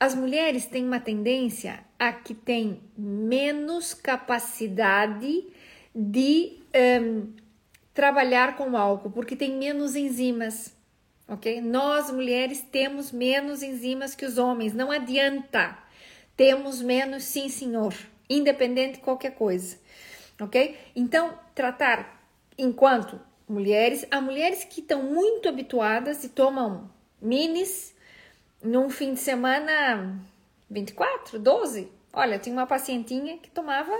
[0.03, 5.47] As mulheres têm uma tendência a que têm menos capacidade
[5.95, 6.57] de
[7.01, 7.31] um,
[7.93, 10.75] trabalhar com álcool, porque tem menos enzimas,
[11.25, 11.61] ok?
[11.61, 15.77] Nós mulheres temos menos enzimas que os homens, não adianta.
[16.35, 17.95] Temos menos, sim, senhor,
[18.29, 19.79] independente de qualquer coisa,
[20.37, 20.77] ok?
[20.93, 27.92] Então, tratar enquanto mulheres, há mulheres que estão muito habituadas e tomam minis
[28.63, 30.17] num fim de semana
[30.69, 31.91] 24, 12.
[32.13, 33.91] Olha, tinha uma pacientinha que tomava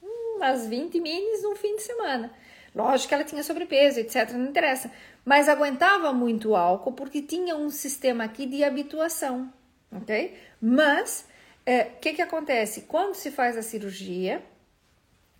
[0.00, 2.32] umas 20 minis num fim de semana.
[2.74, 4.90] Lógico que ela tinha sobrepeso, etc, não interessa,
[5.24, 9.52] mas aguentava muito álcool porque tinha um sistema aqui de habituação,
[9.90, 10.38] ok?
[10.60, 11.26] Mas
[11.66, 12.82] o é, que que acontece?
[12.82, 14.42] Quando se faz a cirurgia,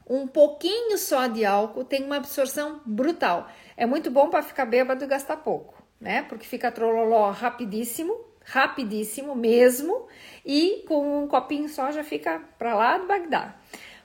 [0.08, 3.48] um pouquinho só de álcool tem uma absorção brutal.
[3.76, 6.22] É muito bom para ficar bêbado e gastar pouco, né?
[6.22, 10.06] Porque fica trololó rapidíssimo, rapidíssimo mesmo,
[10.44, 13.54] e com um copinho só já fica para lá do Bagdá.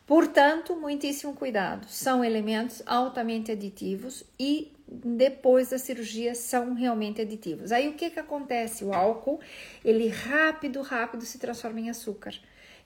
[0.06, 1.88] Portanto, muitíssimo cuidado.
[1.88, 7.72] São elementos altamente aditivos e depois da cirurgia são realmente aditivos.
[7.72, 8.84] Aí o que que acontece?
[8.84, 9.40] O álcool,
[9.84, 12.36] ele rápido, rápido se transforma em açúcar.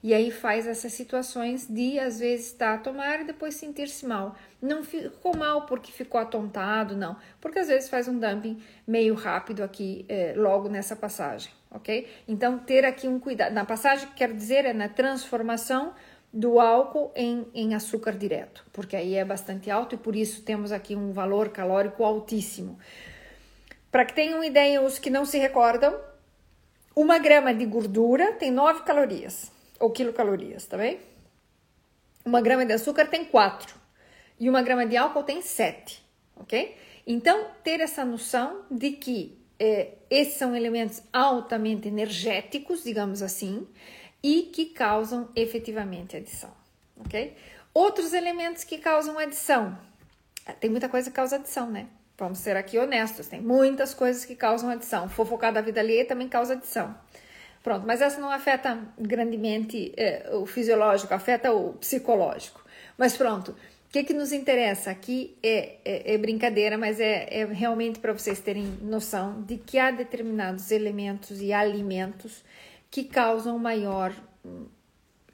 [0.02, 4.36] E aí faz essas situações de às vezes estar a tomar e depois sentir-se mal.
[4.62, 7.16] Não ficou mal porque ficou atontado, não.
[7.40, 12.06] Porque às vezes faz um dumping meio rápido aqui, eh, logo nessa passagem, ok?
[12.28, 13.52] Então, ter aqui um cuidado.
[13.52, 15.92] Na passagem, quero dizer, é na transformação
[16.32, 20.72] do álcool em, em açúcar direto, porque aí é bastante alto e por isso temos
[20.72, 22.78] aqui um valor calórico altíssimo.
[23.90, 25.98] Para que tenham ideia, os que não se recordam,
[26.94, 31.00] uma grama de gordura tem 9 calorias, ou quilocalorias, tá bem?
[32.24, 33.74] Uma grama de açúcar tem 4
[34.38, 36.02] e uma grama de álcool tem 7,
[36.36, 36.76] ok?
[37.06, 43.66] Então, ter essa noção de que eh, esses são elementos altamente energéticos, digamos assim,
[44.22, 46.52] e que causam efetivamente adição,
[46.96, 47.34] ok?
[47.72, 49.78] Outros elementos que causam adição.
[50.44, 51.86] Ah, tem muita coisa que causa adição, né?
[52.16, 55.08] Vamos ser aqui honestos, tem muitas coisas que causam adição.
[55.08, 56.94] Fofocar da vida alheia também causa adição.
[57.62, 62.64] Pronto, mas essa não afeta grandemente é, o fisiológico, afeta o psicológico.
[62.96, 67.44] Mas pronto, o que, que nos interessa aqui é, é, é brincadeira, mas é, é
[67.44, 72.44] realmente para vocês terem noção de que há determinados elementos e alimentos
[72.90, 74.12] que causam maior
[74.44, 74.66] hum,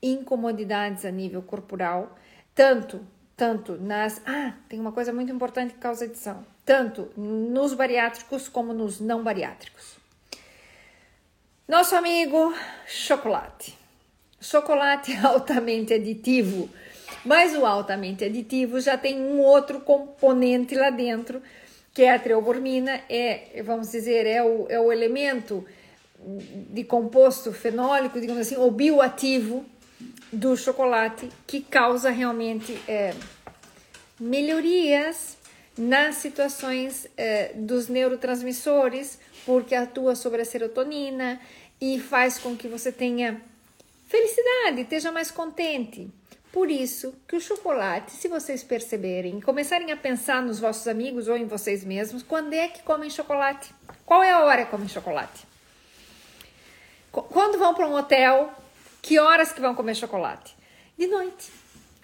[0.03, 2.17] incomodidades a nível corporal,
[2.55, 3.01] tanto
[3.37, 8.73] tanto nas ah tem uma coisa muito importante que causa adição tanto nos bariátricos como
[8.73, 9.97] nos não bariátricos
[11.67, 12.55] nosso amigo
[12.87, 13.77] chocolate.
[14.41, 16.69] Chocolate é altamente aditivo
[17.25, 21.43] mas o altamente aditivo já tem um outro componente lá dentro
[21.93, 25.65] que é a treobormina é vamos dizer é o, é o elemento
[26.71, 29.65] de composto fenólico, digamos assim, ou bioativo
[30.33, 33.15] do chocolate que causa realmente é,
[34.19, 35.37] melhorias
[35.77, 41.41] nas situações é, dos neurotransmissores, porque atua sobre a serotonina
[41.81, 43.41] e faz com que você tenha
[44.09, 46.09] felicidade, esteja mais contente.
[46.53, 51.37] Por isso que o chocolate, se vocês perceberem, começarem a pensar nos vossos amigos ou
[51.37, 53.75] em vocês mesmos, quando é que comem chocolate?
[54.07, 55.45] Qual é a hora que comem chocolate?
[57.11, 58.53] Quando vão para um hotel,
[59.03, 60.57] que horas que vão comer chocolate?
[60.97, 61.51] De noite,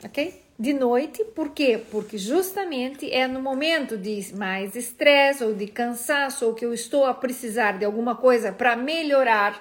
[0.04, 0.49] ok?
[0.60, 1.82] De noite, por quê?
[1.90, 7.06] Porque justamente é no momento de mais estresse ou de cansaço ou que eu estou
[7.06, 9.58] a precisar de alguma coisa para melhorar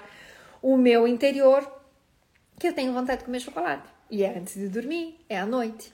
[0.60, 1.66] o meu interior
[2.58, 3.88] que eu tenho vontade de comer chocolate.
[4.10, 5.90] E é antes de dormir, é à noite.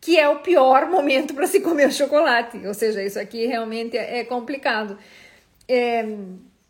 [0.00, 2.66] Que é o pior momento para se comer chocolate.
[2.66, 4.96] Ou seja, isso aqui realmente é complicado.
[5.68, 6.02] É,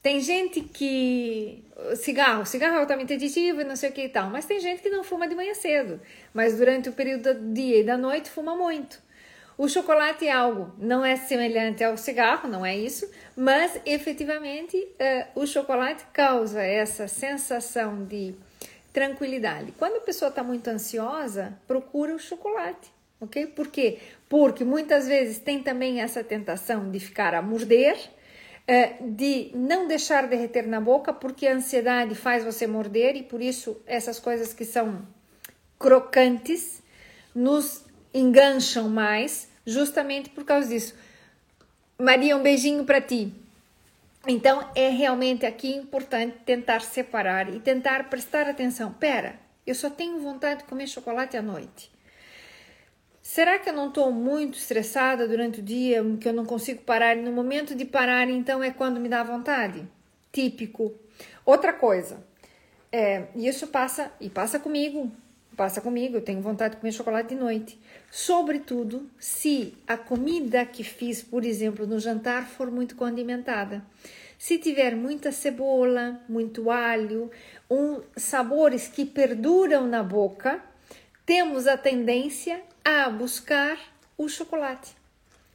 [0.02, 1.64] tem gente que.
[1.96, 4.82] Cigarro, cigarro é altamente aditivo e não sei o que e tal, mas tem gente
[4.82, 6.00] que não fuma de manhã cedo,
[6.32, 9.02] mas durante o período do dia e da noite fuma muito.
[9.56, 15.40] O chocolate é algo, não é semelhante ao cigarro, não é isso, mas efetivamente uh,
[15.40, 18.34] o chocolate causa essa sensação de
[18.92, 19.72] tranquilidade.
[19.78, 23.46] Quando a pessoa está muito ansiosa, procura o chocolate, ok?
[23.48, 23.98] Por quê?
[24.28, 27.98] Porque muitas vezes tem também essa tentação de ficar a morder
[29.01, 33.81] de não deixar derreter na boca, porque a ansiedade faz você morder e por isso
[33.87, 35.07] essas coisas que são
[35.79, 36.83] crocantes
[37.35, 40.94] nos engancham mais, justamente por causa disso.
[41.99, 43.33] Maria, um beijinho para ti.
[44.27, 48.92] Então é realmente aqui importante tentar separar e tentar prestar atenção.
[48.92, 51.90] Pera, eu só tenho vontade de comer chocolate à noite.
[53.33, 57.14] Será que eu não estou muito estressada durante o dia, que eu não consigo parar?
[57.14, 59.87] No momento de parar, então, é quando me dá vontade?
[60.33, 60.92] Típico.
[61.46, 62.26] Outra coisa,
[62.90, 65.12] é, isso passa, e passa comigo,
[65.56, 67.81] passa comigo, eu tenho vontade de comer chocolate de noite.
[68.10, 73.87] Sobretudo se a comida que fiz, por exemplo, no jantar for muito condimentada.
[74.37, 77.31] Se tiver muita cebola, muito alho,
[77.70, 80.60] um, sabores que perduram na boca,
[81.24, 82.60] temos a tendência
[82.90, 83.78] a buscar
[84.18, 84.90] o chocolate.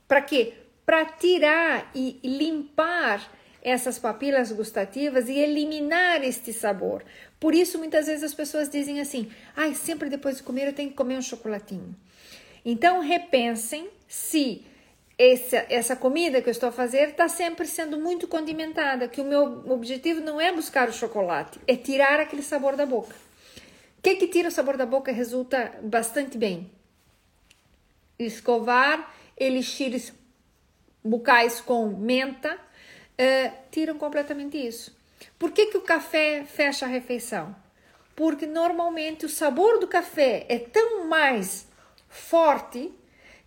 [0.07, 0.53] Para quê?
[0.85, 3.29] Para tirar e limpar
[3.61, 7.03] essas papilas gustativas e eliminar este sabor.
[7.39, 10.91] Por isso, muitas vezes as pessoas dizem assim: ai, sempre depois de comer eu tenho
[10.91, 11.95] que comer um chocolatinho.
[12.63, 14.63] Então, repensem se
[15.17, 19.25] essa, essa comida que eu estou a fazer está sempre sendo muito condimentada, que o
[19.25, 23.15] meu objetivo não é buscar o chocolate, é tirar aquele sabor da boca.
[23.97, 26.69] O que, que tira o sabor da boca resulta bastante bem?
[28.17, 30.13] Escovar elixires
[31.03, 34.95] bucais com menta uh, tiram completamente isso.
[35.37, 37.55] Por que, que o café fecha a refeição?
[38.15, 41.67] Porque normalmente o sabor do café é tão mais
[42.07, 42.91] forte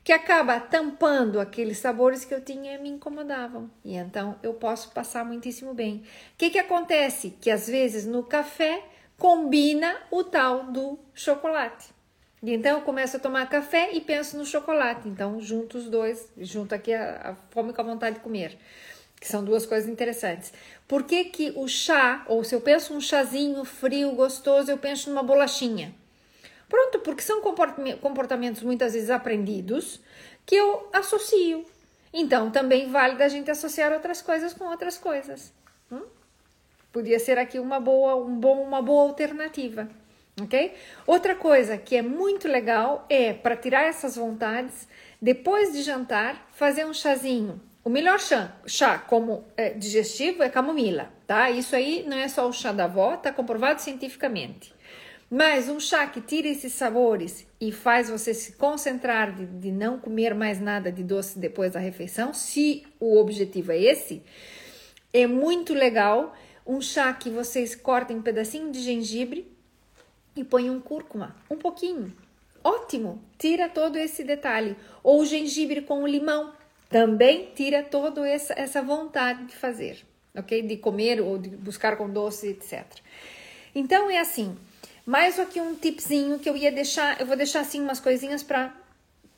[0.04, 3.70] que acaba tampando aqueles sabores que eu tinha e me incomodavam.
[3.84, 5.96] E então eu posso passar muitíssimo bem.
[5.96, 6.02] O
[6.38, 7.36] que, que acontece?
[7.40, 8.82] Que às vezes no café
[9.18, 11.97] combina o tal do chocolate.
[12.42, 15.08] E então eu começo a tomar café e penso no chocolate.
[15.08, 18.56] Então junto os dois, junto aqui a, a fome com a vontade de comer.
[19.20, 20.52] Que são duas coisas interessantes.
[20.86, 25.10] Por que, que o chá, ou se eu penso um chazinho frio, gostoso, eu penso
[25.10, 25.92] numa bolachinha?
[26.68, 30.00] Pronto, porque são comportamentos muitas vezes aprendidos
[30.46, 31.64] que eu associo.
[32.12, 35.52] Então, também vale da gente associar outras coisas com outras coisas.
[35.90, 36.02] Hum?
[36.92, 39.88] Podia ser aqui uma boa, um bom, uma boa alternativa,
[40.42, 40.72] ok?
[41.06, 44.88] Outra coisa que é muito legal é para tirar essas vontades,
[45.20, 47.60] depois de jantar, fazer um chazinho.
[47.84, 51.50] O melhor chá, chá como é, digestivo é camomila, tá?
[51.50, 54.74] Isso aí não é só o chá da avó, tá comprovado cientificamente.
[55.30, 59.98] Mas um chá que tira esses sabores e faz você se concentrar de, de não
[59.98, 64.22] comer mais nada de doce depois da refeição, se o objetivo é esse,
[65.12, 66.34] é muito legal.
[66.66, 69.57] Um chá que vocês cortem um pedacinho de gengibre
[70.38, 72.12] e põem um cúrcuma, um pouquinho.
[72.62, 74.76] Ótimo, tira todo esse detalhe.
[75.02, 76.52] Ou o gengibre com o limão,
[76.88, 80.62] também tira toda essa, essa vontade de fazer, ok?
[80.62, 82.84] De comer ou de buscar com doce, etc.
[83.74, 84.56] Então é assim,
[85.04, 88.74] mais aqui um tipzinho que eu ia deixar, eu vou deixar assim umas coisinhas para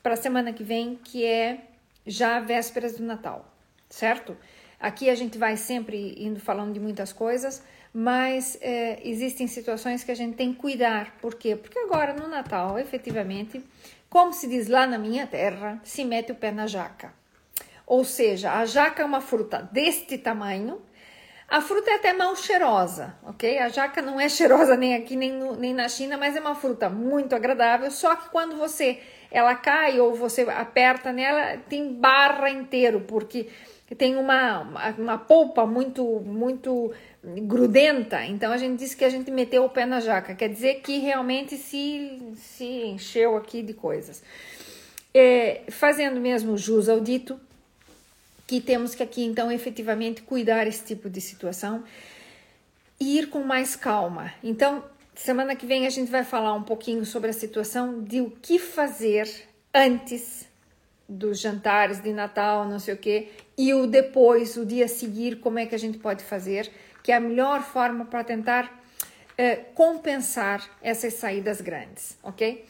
[0.01, 1.59] para semana que vem, que é
[2.07, 3.45] já vésperas do Natal,
[3.87, 4.35] certo?
[4.79, 7.61] Aqui a gente vai sempre indo falando de muitas coisas,
[7.93, 11.17] mas é, existem situações que a gente tem que cuidar.
[11.21, 11.55] Por quê?
[11.55, 13.63] Porque agora no Natal, efetivamente,
[14.09, 17.13] como se diz lá na minha terra, se mete o pé na jaca.
[17.85, 20.81] Ou seja, a jaca é uma fruta deste tamanho,
[21.51, 23.59] a fruta é até mal cheirosa, ok?
[23.59, 26.55] A jaca não é cheirosa nem aqui nem, no, nem na China, mas é uma
[26.55, 27.91] fruta muito agradável.
[27.91, 33.49] Só que quando você ela cai ou você aperta nela, tem barra inteiro, porque
[33.97, 36.93] tem uma, uma polpa muito, muito
[37.23, 38.25] grudenta.
[38.25, 40.97] Então a gente diz que a gente meteu o pé na jaca, quer dizer que
[40.99, 44.23] realmente se, se encheu aqui de coisas.
[45.13, 47.39] É, fazendo mesmo jus ao dito,
[48.47, 51.83] que temos que aqui então efetivamente cuidar esse tipo de situação
[52.99, 54.33] e ir com mais calma.
[54.43, 54.83] Então,
[55.15, 58.59] semana que vem a gente vai falar um pouquinho sobre a situação de o que
[58.59, 59.29] fazer
[59.73, 60.45] antes
[61.07, 65.39] dos jantares de Natal, não sei o quê, e o depois, o dia a seguir,
[65.39, 66.71] como é que a gente pode fazer,
[67.03, 68.81] que é a melhor forma para tentar
[69.37, 72.65] eh, compensar essas saídas grandes, ok?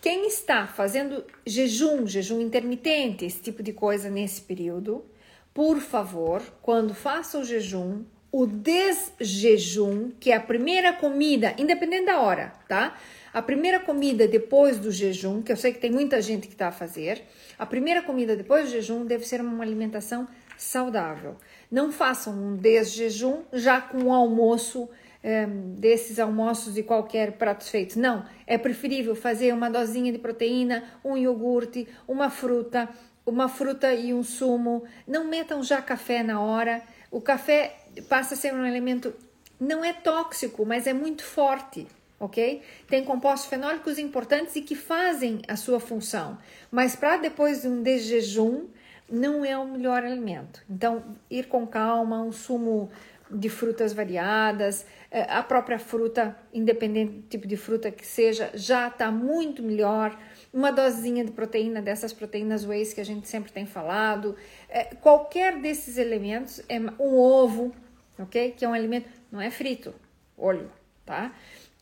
[0.00, 5.04] Quem está fazendo jejum, jejum intermitente, esse tipo de coisa nesse período,
[5.52, 12.20] por favor, quando faça o jejum, o desjejum, que é a primeira comida, independente da
[12.20, 12.94] hora, tá?
[13.32, 16.68] A primeira comida depois do jejum, que eu sei que tem muita gente que está
[16.68, 17.22] a fazer,
[17.58, 21.36] a primeira comida depois do jejum deve ser uma alimentação saudável.
[21.70, 24.88] Não façam um desjejum já com o almoço,
[25.22, 27.98] é, desses almoços de qualquer prato feito.
[27.98, 32.88] Não, é preferível fazer uma dosinha de proteína, um iogurte, uma fruta,
[33.24, 34.84] uma fruta e um sumo.
[35.06, 36.82] Não metam já café na hora.
[37.10, 37.76] O café
[38.08, 39.12] passa a ser um elemento
[39.58, 41.86] não é tóxico, mas é muito forte,
[42.20, 42.62] ok?
[42.88, 46.38] Tem compostos fenólicos importantes e que fazem a sua função,
[46.70, 48.66] mas para depois de um desjejum
[49.10, 50.62] não é o melhor alimento.
[50.68, 52.90] Então, ir com calma, um sumo
[53.30, 58.88] de frutas variadas, eh, a própria fruta, independente do tipo de fruta que seja, já
[58.88, 60.16] está muito melhor
[60.52, 64.36] uma dosinha de proteína, dessas proteínas whey que a gente sempre tem falado.
[64.68, 67.74] É, qualquer desses elementos, é um ovo,
[68.18, 68.52] ok?
[68.52, 69.94] Que é um alimento, não é frito,
[70.36, 70.70] olho,
[71.04, 71.34] tá?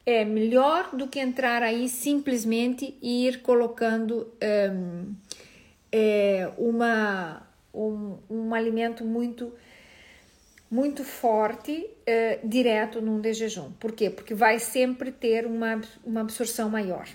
[0.06, 4.28] É melhor do que entrar aí simplesmente e ir colocando
[4.72, 5.14] um,
[5.96, 9.52] é, uma, um, um alimento muito
[10.68, 13.70] muito forte é, direto num de jejum.
[13.78, 14.10] Por quê?
[14.10, 17.06] Porque vai sempre ter uma, uma absorção maior.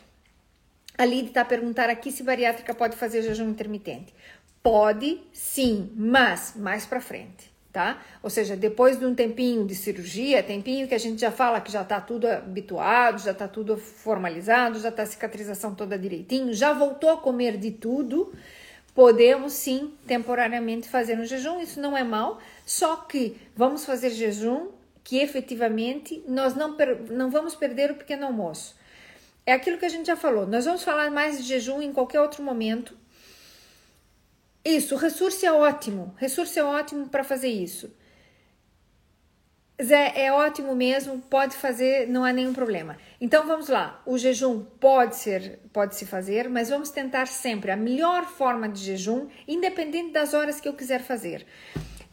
[0.97, 4.13] A Lid está a perguntar aqui se bariátrica pode fazer jejum intermitente.
[4.63, 8.01] Pode, sim, mas mais para frente, tá?
[8.23, 11.71] Ou seja, depois de um tempinho de cirurgia, tempinho que a gente já fala que
[11.71, 16.71] já tá tudo habituado, já tá tudo formalizado, já tá a cicatrização toda direitinho, já
[16.71, 18.31] voltou a comer de tudo,
[18.99, 24.71] podemos sim temporariamente fazer um jejum, isso não é mal, só que vamos fazer jejum
[25.05, 26.75] que efetivamente nós não,
[27.09, 28.75] não vamos perder o pequeno almoço.
[29.45, 32.19] É aquilo que a gente já falou, nós vamos falar mais de jejum em qualquer
[32.19, 32.97] outro momento,
[34.65, 36.13] isso, Ressource é ótimo.
[36.17, 37.89] Ressource é ótimo para fazer isso.
[39.81, 42.97] Zé, é ótimo mesmo, pode fazer, não há nenhum problema.
[43.21, 44.01] Então vamos lá.
[44.05, 48.83] O jejum pode ser, pode se fazer, mas vamos tentar sempre a melhor forma de
[48.83, 51.45] jejum, independente das horas que eu quiser fazer.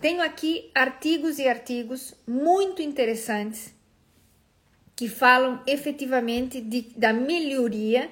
[0.01, 3.75] Tenho aqui artigos e artigos muito interessantes
[4.95, 8.09] que falam efetivamente de, da melhoria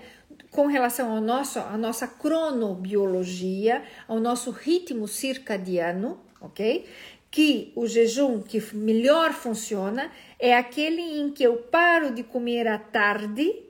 [0.50, 6.86] com relação ao nosso, à nossa cronobiologia, ao nosso ritmo circadiano, ok?
[7.34, 10.08] Que o jejum que melhor funciona
[10.38, 13.60] é aquele em que eu paro de comer à tarde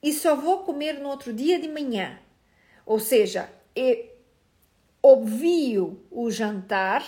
[0.00, 2.20] e só vou comer no outro dia de manhã.
[2.86, 3.50] Ou seja,
[5.02, 7.04] obvio o jantar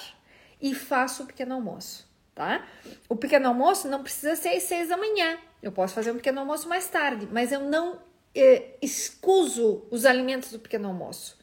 [0.61, 2.67] e faço o pequeno almoço, tá?
[3.09, 5.39] O pequeno almoço não precisa ser às seis da manhã.
[5.63, 8.01] Eu posso fazer um pequeno almoço mais tarde, mas eu não
[8.35, 11.39] eh, escuso os alimentos do pequeno almoço,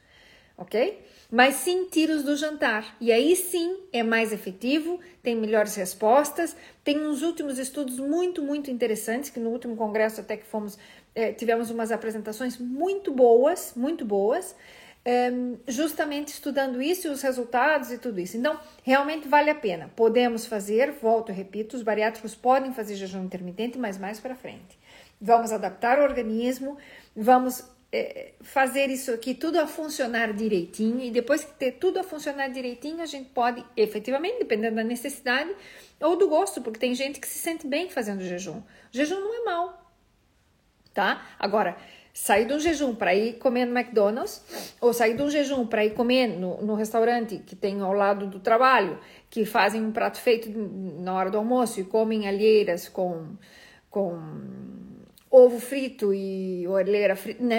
[0.57, 1.01] ok?
[1.31, 2.95] Mas sim tiro-os do jantar.
[2.99, 6.55] E aí sim é mais efetivo, tem melhores respostas.
[6.83, 10.77] Tem uns últimos estudos muito, muito interessantes, que no último congresso até que fomos,
[11.13, 14.55] eh, tivemos umas apresentações muito boas, muito boas,
[15.05, 15.31] eh,
[15.67, 18.35] justamente estudando isso e os resultados e tudo isso.
[18.35, 19.91] Então, realmente vale a pena.
[19.95, 24.79] Podemos fazer, volto e repito, os bariátricos podem fazer jejum intermitente, mas mais para frente
[25.21, 26.77] vamos adaptar o organismo,
[27.15, 32.03] vamos é, fazer isso aqui tudo a funcionar direitinho e depois que ter tudo a
[32.03, 35.49] funcionar direitinho, a gente pode efetivamente, dependendo da necessidade
[35.99, 38.57] ou do gosto, porque tem gente que se sente bem fazendo jejum.
[38.57, 39.91] O jejum não é mal,
[40.93, 41.25] tá?
[41.39, 41.77] Agora,
[42.13, 44.43] sair de um jejum para ir comer no McDonald's
[44.79, 48.27] ou sair de um jejum para ir comer no, no, restaurante que tem ao lado
[48.27, 50.49] do trabalho, que fazem um prato feito
[51.01, 53.35] na hora do almoço e comem alheiras com,
[53.89, 54.19] com
[55.29, 57.43] ovo frito e orelheira frita.
[57.43, 57.49] Não.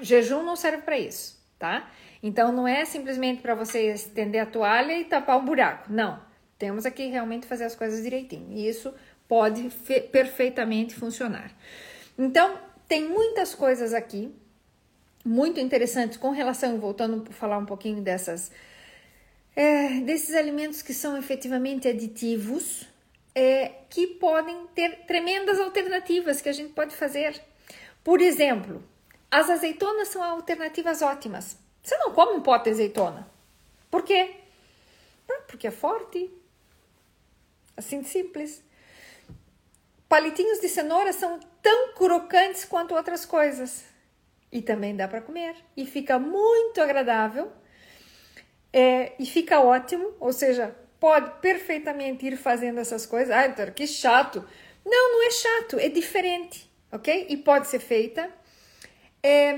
[0.00, 1.90] Jejum não serve para isso, tá?
[2.22, 5.92] Então não é simplesmente para você estender a toalha e tapar um buraco.
[5.92, 6.20] Não.
[6.58, 8.52] Temos aqui realmente fazer as coisas direitinho.
[8.52, 8.94] E isso
[9.26, 9.70] pode
[10.12, 11.50] perfeitamente funcionar.
[12.16, 14.32] Então, tem muitas coisas aqui
[15.24, 18.52] muito interessantes com relação, voltando a falar um pouquinho dessas,
[19.56, 22.86] é, desses alimentos que são efetivamente aditivos,
[23.34, 27.40] é, que podem ter tremendas alternativas que a gente pode fazer.
[28.04, 28.82] Por exemplo,
[29.30, 31.56] as azeitonas são alternativas ótimas.
[31.82, 33.28] Você não come um pote de azeitona.
[33.90, 34.36] Por quê?
[35.46, 36.30] Porque é forte.
[37.76, 38.62] Assim de simples.
[40.08, 43.84] Palitinhos de cenoura são tão crocantes quanto outras coisas.
[44.50, 45.56] E também dá para comer.
[45.76, 47.50] E fica muito agradável.
[48.72, 50.14] É, e fica ótimo.
[50.20, 53.34] Ou seja, pode perfeitamente ir fazendo essas coisas.
[53.34, 54.44] Ah, então, que chato.
[54.86, 57.26] Não, não é chato, é diferente, ok?
[57.28, 58.30] E pode ser feita.
[59.20, 59.56] É,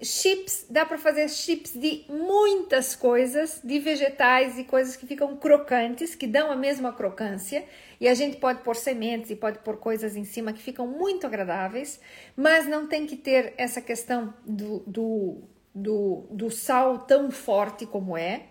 [0.00, 6.14] chips, dá para fazer chips de muitas coisas, de vegetais e coisas que ficam crocantes,
[6.14, 7.64] que dão a mesma crocância.
[8.00, 11.26] E a gente pode pôr sementes e pode pôr coisas em cima que ficam muito
[11.26, 11.98] agradáveis,
[12.36, 15.42] mas não tem que ter essa questão do, do,
[15.74, 18.50] do, do sal tão forte como é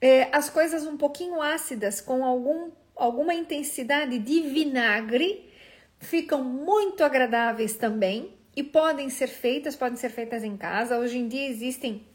[0.00, 5.50] é, as coisas um pouquinho ácidas com algum, alguma intensidade de vinagre
[5.98, 10.98] ficam muito agradáveis também e podem ser feitas, podem ser feitas em casa.
[10.98, 12.06] Hoje em dia existem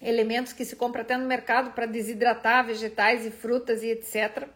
[0.00, 4.48] elementos que se compra até no mercado para desidratar vegetais e frutas e etc.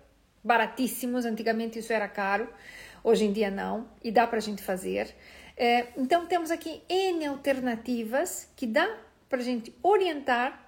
[0.43, 2.49] Baratíssimos, antigamente isso era caro,
[3.03, 5.15] hoje em dia não, e dá para a gente fazer.
[5.57, 10.66] É, então temos aqui N alternativas que dá para a gente orientar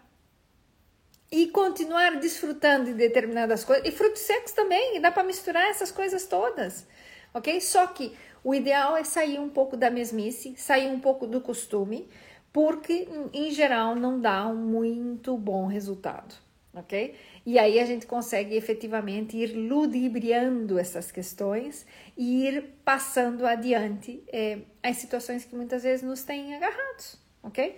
[1.30, 3.86] e continuar desfrutando de determinadas coisas.
[3.86, 6.86] E frutos secos também, dá para misturar essas coisas todas,
[7.34, 7.60] ok?
[7.60, 12.08] Só que o ideal é sair um pouco da mesmice, sair um pouco do costume,
[12.52, 16.34] porque em geral não dá um muito bom resultado,
[16.72, 17.14] ok?
[17.44, 24.60] E aí a gente consegue efetivamente ir ludibriando essas questões e ir passando adiante é,
[24.82, 27.76] as situações que muitas vezes nos têm agarrados, ok?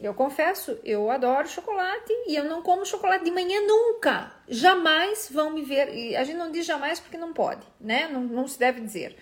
[0.00, 4.32] Eu confesso, eu adoro chocolate e eu não como chocolate de manhã nunca.
[4.48, 5.94] Jamais vão me ver.
[5.94, 8.08] E a gente não diz jamais porque não pode, né?
[8.10, 9.14] Não, não se deve dizer.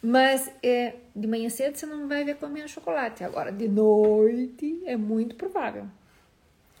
[0.00, 3.24] Mas é, de manhã cedo você não vai ver comendo chocolate.
[3.24, 5.86] Agora, de noite é muito provável.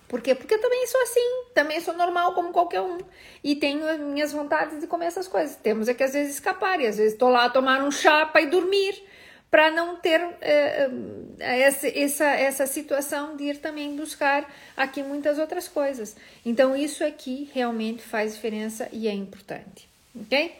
[0.06, 0.34] Por quê?
[0.34, 2.98] Porque eu também sou assim, também sou normal como qualquer um.
[3.42, 5.56] E tenho as minhas vontades de comer essas coisas.
[5.56, 8.24] Temos é que às vezes escapar, e às vezes estou lá a tomar um chá
[8.24, 9.02] para ir dormir,
[9.50, 10.90] para não ter é,
[11.38, 16.16] essa, essa, essa situação de ir também buscar aqui muitas outras coisas.
[16.44, 20.54] Então, isso aqui realmente faz diferença e é importante, ok?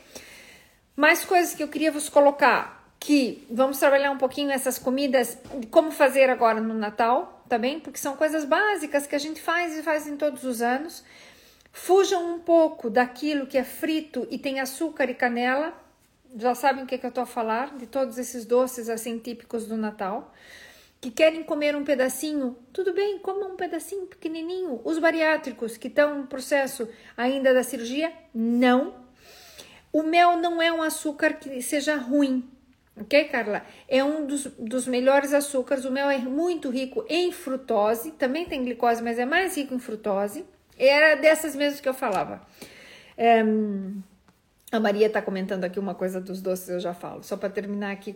[0.97, 5.37] Mais coisas que eu queria vos colocar, que vamos trabalhar um pouquinho essas comidas,
[5.71, 7.79] como fazer agora no Natal, tá bem?
[7.79, 11.05] Porque são coisas básicas que a gente faz e faz em todos os anos.
[11.73, 15.75] Fujam um pouco daquilo que é frito e tem açúcar e canela.
[16.39, 19.19] Já sabem o que, é que eu estou a falar, de todos esses doces assim
[19.19, 20.35] típicos do Natal.
[21.01, 24.81] Que querem comer um pedacinho, tudo bem, comam um pedacinho pequenininho.
[24.85, 28.95] Os bariátricos que estão no processo ainda da cirurgia, não.
[29.93, 32.47] O mel não é um açúcar que seja ruim,
[32.99, 33.63] Ok, Carla?
[33.87, 35.85] É um dos, dos melhores açúcares.
[35.85, 39.79] O mel é muito rico em frutose, também tem glicose, mas é mais rico em
[39.79, 40.47] frutose.
[40.79, 42.41] Era dessas mesmo que eu falava.
[43.19, 44.01] Um,
[44.73, 47.93] a Maria está comentando aqui uma coisa dos doces, eu já falo, só para terminar
[47.93, 48.13] aqui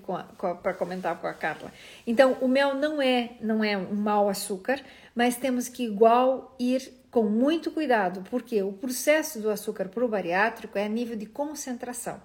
[0.63, 1.73] para comentar com a Carla.
[2.07, 4.81] Então, o mel não é não é um mau açúcar,
[5.15, 10.09] mas temos que igual ir com muito cuidado, porque o processo do açúcar para o
[10.09, 12.21] bariátrico é a nível de concentração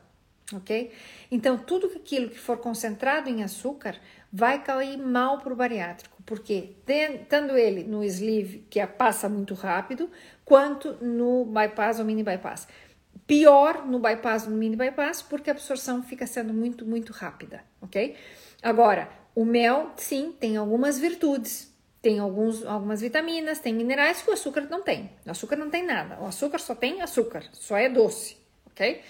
[0.54, 0.92] ok?
[1.32, 3.96] Então, tudo aquilo que for concentrado em açúcar
[4.32, 6.76] vai cair mal para o bariátrico, porque
[7.30, 10.10] tanto ele no sleeve, que passa muito rápido,
[10.44, 12.68] quanto no bypass ou mini bypass.
[13.28, 18.16] Pior no bypass no mini bypass, porque a absorção fica sendo muito, muito rápida, ok?
[18.62, 24.34] Agora, o mel, sim, tem algumas virtudes, tem alguns, algumas vitaminas, tem minerais que o
[24.34, 25.10] açúcar não tem.
[25.26, 28.38] O açúcar não tem nada, o açúcar só tem açúcar, só é doce,
[28.68, 29.02] ok?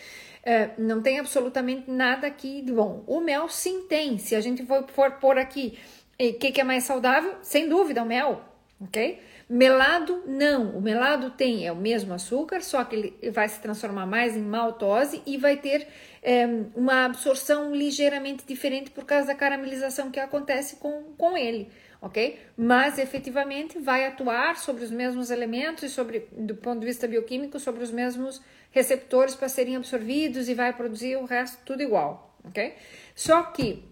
[0.44, 3.04] É, não tem absolutamente nada aqui de bom.
[3.08, 4.18] O mel sim tem.
[4.20, 5.78] Se a gente for, pôr aqui
[6.20, 8.42] o que, que é mais saudável, sem dúvida o mel,
[8.80, 9.20] ok?
[9.48, 10.76] Melado, não.
[10.76, 14.42] O melado tem, é o mesmo açúcar, só que ele vai se transformar mais em
[14.42, 15.88] maltose e vai ter
[16.24, 21.70] é, uma absorção ligeiramente diferente por causa da caramelização que acontece com, com ele,
[22.02, 22.40] ok?
[22.58, 27.60] Mas efetivamente vai atuar sobre os mesmos elementos e sobre, do ponto de vista bioquímico,
[27.60, 28.42] sobre os mesmos
[28.72, 32.74] receptores para serem absorvidos e vai produzir o resto tudo igual, ok?
[33.14, 33.84] Só que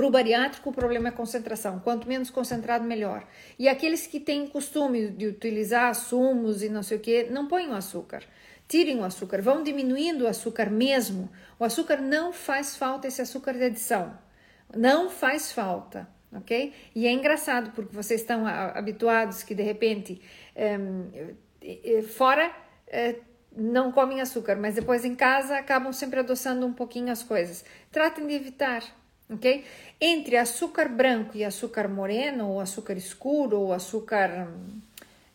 [0.00, 3.22] para o bariátrico o problema é concentração, quanto menos concentrado melhor.
[3.58, 7.74] E aqueles que têm costume de utilizar sumos e não sei o que, não o
[7.74, 8.22] açúcar.
[8.66, 11.28] Tirem o açúcar, vão diminuindo o açúcar mesmo.
[11.58, 14.18] O açúcar não faz falta, esse açúcar de adição.
[14.74, 16.72] Não faz falta, ok?
[16.94, 20.22] E é engraçado porque vocês estão habituados que de repente,
[20.56, 22.50] é, fora,
[22.86, 23.16] é,
[23.54, 27.62] não comem açúcar, mas depois em casa acabam sempre adoçando um pouquinho as coisas.
[27.92, 28.82] Tratem de evitar,
[29.30, 29.64] ok?
[30.00, 34.48] Entre açúcar branco e açúcar moreno, ou açúcar escuro, ou açúcar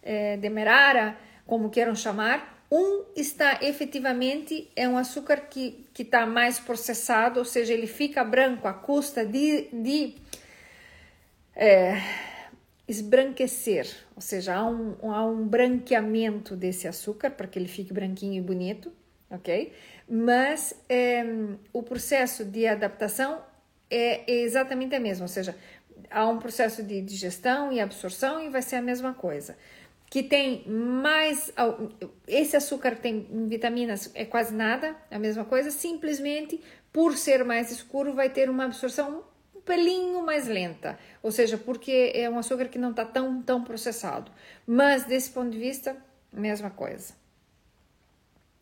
[0.04, 7.40] é, demerara, como queiram chamar, um está efetivamente é um açúcar que está mais processado,
[7.40, 10.16] ou seja, ele fica branco à custa de, de
[11.56, 12.02] é,
[12.88, 18.34] esbranquecer, ou seja, há um, há um branqueamento desse açúcar para que ele fique branquinho
[18.34, 18.92] e bonito,
[19.30, 19.72] ok?
[20.10, 21.24] Mas é,
[21.72, 23.42] o processo de adaptação
[23.90, 25.56] é, exatamente a mesma, ou seja,
[26.10, 29.58] há um processo de digestão e absorção e vai ser a mesma coisa.
[30.10, 31.52] Que tem mais.
[32.28, 36.62] Esse açúcar tem vitaminas, é quase nada, a mesma coisa, simplesmente
[36.94, 39.24] por ser mais escuro, vai ter uma absorção
[39.66, 44.32] pelinho mais lenta, ou seja, porque é um açúcar que não está tão, tão processado.
[44.66, 45.98] Mas desse ponto de vista,
[46.32, 47.14] mesma coisa.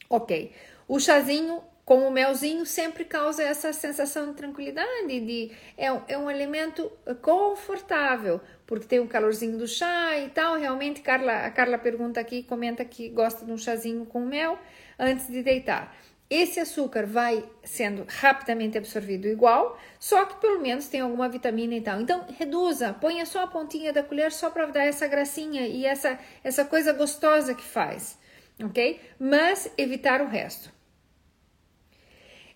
[0.09, 0.51] Ok,
[0.87, 6.29] o chazinho com o melzinho sempre causa essa sensação de tranquilidade, de é, é um
[6.29, 10.57] alimento confortável, porque tem o calorzinho do chá e tal.
[10.57, 14.57] Realmente, Carla, a Carla pergunta aqui, comenta que gosta de um chazinho com mel
[14.97, 15.95] antes de deitar.
[16.29, 21.81] Esse açúcar vai sendo rapidamente absorvido igual, só que pelo menos tem alguma vitamina e
[21.81, 22.01] tal.
[22.01, 26.17] Então, reduza, ponha só a pontinha da colher só para dar essa gracinha e essa,
[26.43, 28.17] essa coisa gostosa que faz,
[28.63, 28.99] ok?
[29.19, 30.72] Mas evitar o resto.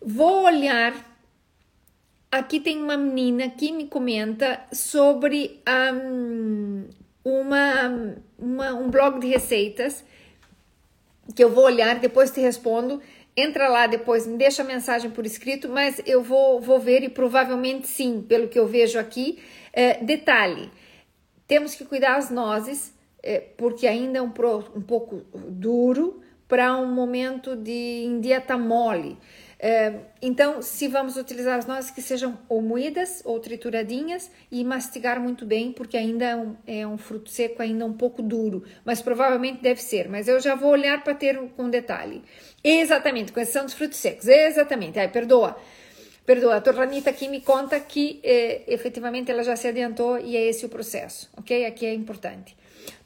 [0.02, 0.94] Vou olhar.
[2.32, 6.90] Aqui tem uma menina que me comenta sobre um,
[7.24, 10.04] uma, uma, um blog de receitas
[11.36, 13.02] que eu vou olhar, depois te respondo
[13.38, 17.10] entra lá depois, me deixa a mensagem por escrito, mas eu vou, vou ver e
[17.10, 19.38] provavelmente sim, pelo que eu vejo aqui.
[19.72, 20.72] É, detalhe:
[21.48, 22.92] temos que cuidar as nozes,
[23.22, 27.72] é, porque ainda é um, pro, um pouco duro para um momento de
[28.06, 29.18] em dieta mole.
[29.60, 29.92] É,
[30.22, 35.46] então, se vamos utilizar as nozes que sejam ou moídas ou trituradinhas e mastigar muito
[35.46, 39.62] bem, porque ainda é um, é um fruto seco, ainda um pouco duro, mas provavelmente
[39.62, 40.08] deve ser.
[40.10, 42.24] Mas eu já vou olhar para ter com detalhe.
[42.64, 45.00] Exatamente, com exceção dos frutos secos, exatamente.
[45.00, 45.58] Ai, perdoa.
[46.26, 50.44] Perdoa, a Torranita aqui me conta que eh, efetivamente ela já se adiantou e é
[50.44, 51.66] esse o processo, ok?
[51.66, 52.57] Aqui é importante.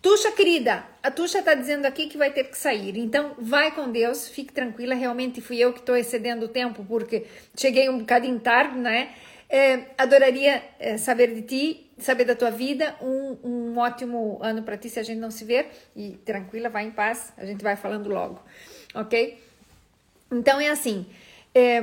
[0.02, 2.98] Tuxa, querida, a Tuxa está dizendo aqui que vai ter que sair.
[2.98, 4.96] Então, vai com Deus, fique tranquila.
[4.96, 7.26] Realmente fui eu que estou excedendo o tempo porque
[7.56, 9.14] cheguei um bocadinho tarde, né?
[9.50, 12.96] É, adoraria é, saber de ti, saber da tua vida.
[13.02, 15.70] Um, um ótimo ano para ti se a gente não se ver.
[15.96, 17.34] E tranquila, vai em paz.
[17.38, 18.42] A gente vai falando logo,
[18.96, 19.38] ok?
[20.32, 21.06] Então é assim.
[21.54, 21.82] É,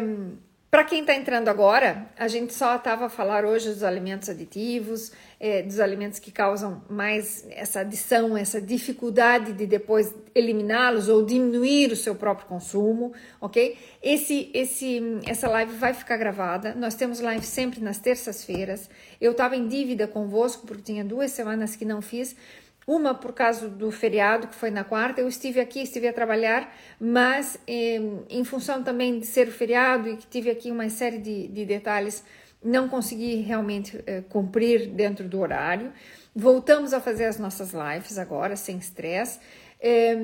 [0.71, 5.11] para quem está entrando agora, a gente só estava a falar hoje dos alimentos aditivos,
[5.41, 11.91] é, dos alimentos que causam mais essa adição, essa dificuldade de depois eliminá-los ou diminuir
[11.91, 13.79] o seu próprio consumo, ok?
[14.03, 16.75] Esse, esse, essa live vai ficar gravada.
[16.75, 18.91] Nós temos live sempre nas terças-feiras.
[19.19, 22.37] Eu estava em dívida convosco porque tinha duas semanas que não fiz
[22.89, 26.74] uma por causa do feriado, que foi na quarta, eu estive aqui, estive a trabalhar,
[26.99, 31.49] mas eh, em função também de ser feriado e que tive aqui uma série de,
[31.49, 32.24] de detalhes,
[32.64, 35.93] não consegui realmente eh, cumprir dentro do horário.
[36.34, 39.39] Voltamos a fazer as nossas lives agora, sem estresse.
[39.78, 40.16] Eh,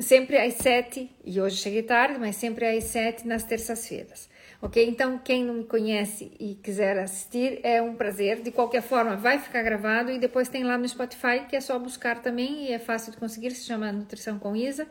[0.00, 4.29] sempre às sete, e hoje cheguei tarde, mas sempre às sete nas terças-feiras
[4.60, 4.86] ok?
[4.86, 8.42] Então, quem não me conhece e quiser assistir, é um prazer.
[8.42, 11.78] De qualquer forma, vai ficar gravado e depois tem lá no Spotify, que é só
[11.78, 14.86] buscar também e é fácil de conseguir, se chama Nutrição com Isa.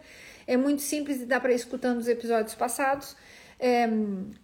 [0.48, 3.16] É muito simples e dá para ir escutando os episódios passados.
[3.62, 3.86] É,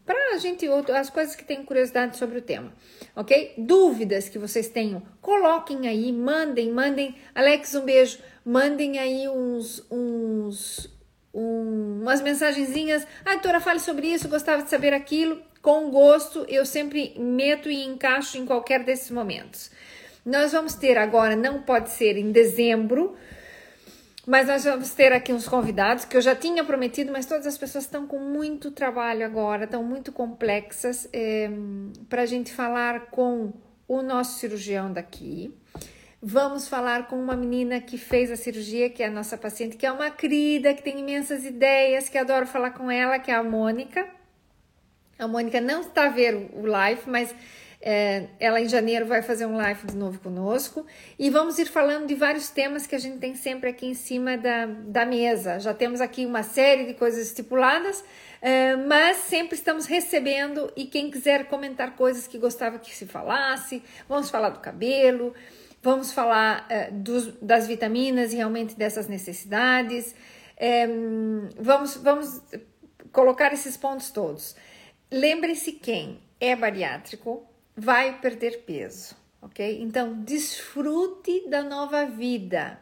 [0.06, 2.74] para a gente, as coisas que têm curiosidade sobre o tema,
[3.16, 3.54] ok?
[3.58, 7.16] Dúvidas que vocês tenham, coloquem aí, mandem, mandem.
[7.34, 8.20] Alex, um beijo.
[8.44, 10.95] Mandem aí uns, uns,
[11.36, 13.06] um, umas mensagenzinhas.
[13.26, 15.42] Ah, doutora, fale sobre isso, gostava de saber aquilo.
[15.62, 19.70] Com gosto, eu sempre meto e encaixo em qualquer desses momentos.
[20.26, 23.16] Nós vamos ter agora, não pode ser em dezembro,
[24.26, 27.58] mas nós vamos ter aqui uns convidados que eu já tinha prometido, mas todas as
[27.58, 31.50] pessoas estão com muito trabalho agora, estão muito complexas, é, eh,
[32.10, 33.54] para a gente falar com
[33.88, 35.54] o nosso cirurgião daqui.
[36.28, 39.86] Vamos falar com uma menina que fez a cirurgia, que é a nossa paciente, que
[39.86, 43.44] é uma querida, que tem imensas ideias, que adoro falar com ela, que é a
[43.44, 44.08] Mônica.
[45.20, 47.36] A Mônica não está a ver o live, mas
[47.80, 50.84] é, ela em janeiro vai fazer um live de novo conosco
[51.20, 54.36] e vamos ir falando de vários temas que a gente tem sempre aqui em cima
[54.36, 55.60] da, da mesa.
[55.60, 58.04] Já temos aqui uma série de coisas estipuladas,
[58.42, 63.84] é, mas sempre estamos recebendo e quem quiser comentar coisas que gostava que se falasse,
[64.10, 65.36] vamos falar do cabelo.
[65.86, 70.16] Vamos falar uh, dos, das vitaminas e realmente dessas necessidades.
[70.58, 70.88] É,
[71.60, 72.42] vamos, vamos
[73.12, 74.56] colocar esses pontos todos.
[75.12, 77.46] Lembre-se quem é bariátrico
[77.78, 79.80] vai perder peso, ok?
[79.84, 82.80] Então, desfrute da nova vida,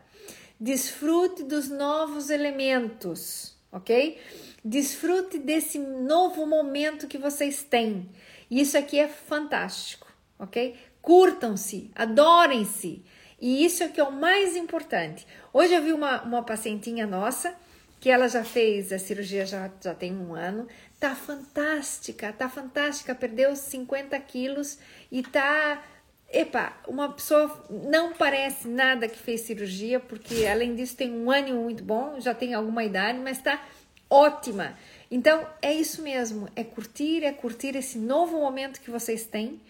[0.57, 4.17] desfrute dos novos elementos, ok?
[4.63, 8.09] Desfrute desse novo momento que vocês têm.
[8.49, 10.07] Isso aqui é fantástico,
[10.39, 10.73] ok?
[11.03, 13.03] Curtam-se, adorem-se.
[13.39, 15.27] E isso é que é o mais importante.
[15.51, 17.53] Hoje eu vi uma, uma pacientinha nossa
[17.99, 20.67] que ela já fez a cirurgia já, já tem um ano,
[20.99, 24.79] tá fantástica, tá fantástica, perdeu 50 quilos
[25.11, 25.83] e tá.
[26.29, 31.61] Epa, uma pessoa não parece nada que fez cirurgia, porque além disso tem um ânimo
[31.61, 33.63] muito bom, já tem alguma idade, mas tá
[34.09, 34.75] ótima.
[35.11, 39.61] Então é isso mesmo, é curtir, é curtir esse novo momento que vocês têm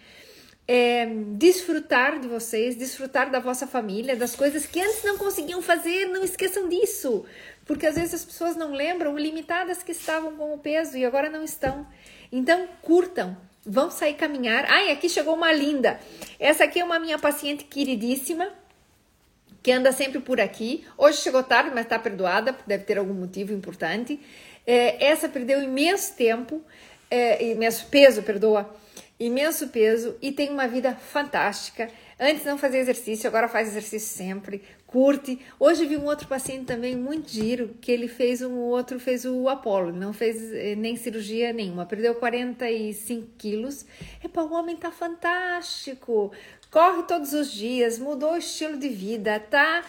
[0.68, 1.06] é,
[1.36, 6.24] desfrutar de vocês, desfrutar da vossa família, das coisas que antes não conseguiam fazer, não
[6.24, 7.26] esqueçam disso,
[7.66, 11.30] porque às vezes as pessoas não lembram, limitadas que estavam com o peso e agora
[11.30, 11.86] não estão.
[12.32, 14.66] Então, curtam, vão sair caminhar.
[14.70, 16.00] Ai, aqui chegou uma linda.
[16.40, 18.50] Essa aqui é uma minha paciente queridíssima,
[19.62, 20.86] que anda sempre por aqui.
[20.98, 24.20] Hoje chegou tarde, mas está perdoada, deve ter algum motivo importante.
[24.66, 26.62] É, essa perdeu imenso tempo,
[27.12, 28.74] é, imenso peso, perdoa
[29.26, 31.90] imenso peso e tem uma vida fantástica.
[32.20, 35.40] Antes não fazia exercício, agora faz exercício sempre, curte.
[35.60, 39.50] Hoje vi um outro paciente também muito giro, que ele fez um outro, fez o
[39.50, 43.86] Apolo, não fez eh, nem cirurgia nenhuma, perdeu 45 quilos.
[44.24, 46.32] Epa, o homem tá fantástico,
[46.70, 49.84] corre todos os dias, mudou o estilo de vida, tá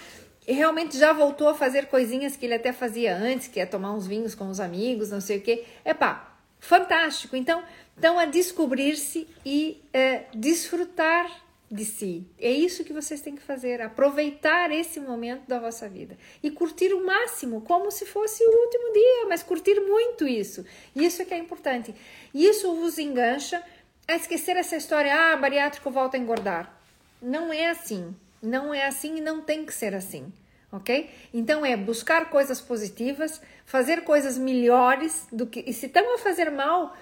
[0.46, 4.06] realmente já voltou a fazer coisinhas que ele até fazia antes, que é tomar uns
[4.06, 5.64] vinhos com os amigos, não sei o que.
[5.84, 7.36] Epá, fantástico.
[7.36, 7.62] Então,
[7.96, 12.26] então, a descobrir-se e a desfrutar de si.
[12.38, 16.92] É isso que vocês têm que fazer, aproveitar esse momento da vossa vida e curtir
[16.92, 20.64] o máximo, como se fosse o último dia, mas curtir muito isso.
[20.94, 21.94] Isso é que é importante.
[22.32, 23.62] Isso vos engancha
[24.06, 26.78] a esquecer essa história, ah, bariátrico volta a engordar.
[27.20, 28.14] Não é assim.
[28.42, 30.30] Não é assim e não tem que ser assim,
[30.70, 31.10] ok?
[31.32, 35.64] Então é buscar coisas positivas, fazer coisas melhores do que.
[35.66, 36.94] E se estamos a fazer mal,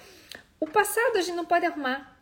[0.62, 2.18] o passado a gente não pode arrumar.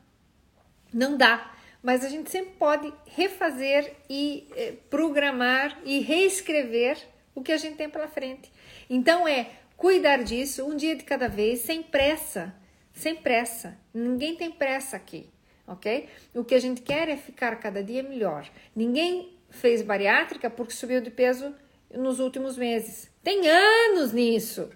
[0.93, 1.51] Não dá
[1.83, 6.99] mas a gente sempre pode refazer e eh, programar e reescrever
[7.35, 8.53] o que a gente tem pela frente.
[8.89, 12.55] Então é cuidar disso um dia de cada vez, sem pressa,
[12.93, 13.79] sem pressa.
[13.95, 15.27] Ninguém tem pressa aqui,
[15.67, 16.09] ok?
[16.35, 18.47] O que a gente quer é ficar cada dia melhor.
[18.77, 21.55] Ninguém fez bariátrica porque subiu de peso
[21.95, 23.11] nos últimos meses.
[23.23, 24.69] Tem anos nisso,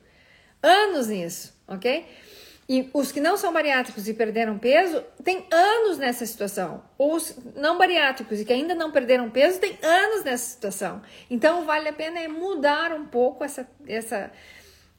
[0.63, 2.07] anos nisso, ok?
[2.69, 6.83] E os que não são bariátricos e perderam peso têm anos nessa situação.
[6.99, 11.03] Os não bariátricos e que ainda não perderam peso têm anos nessa situação.
[11.29, 14.33] Então vale a pena é mudar um pouco essa, essa,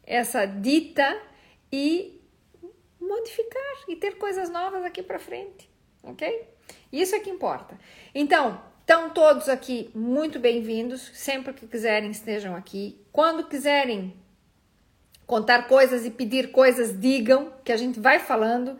[0.05, 1.19] essa dita
[1.71, 2.21] e
[2.99, 5.69] modificar e ter coisas novas aqui para frente,
[6.03, 6.47] ok?
[6.91, 7.77] Isso é que importa.
[8.13, 11.11] Então, estão todos aqui muito bem-vindos.
[11.13, 12.99] Sempre que quiserem, estejam aqui.
[13.11, 14.13] Quando quiserem
[15.25, 18.77] contar coisas e pedir coisas, digam, que a gente vai falando.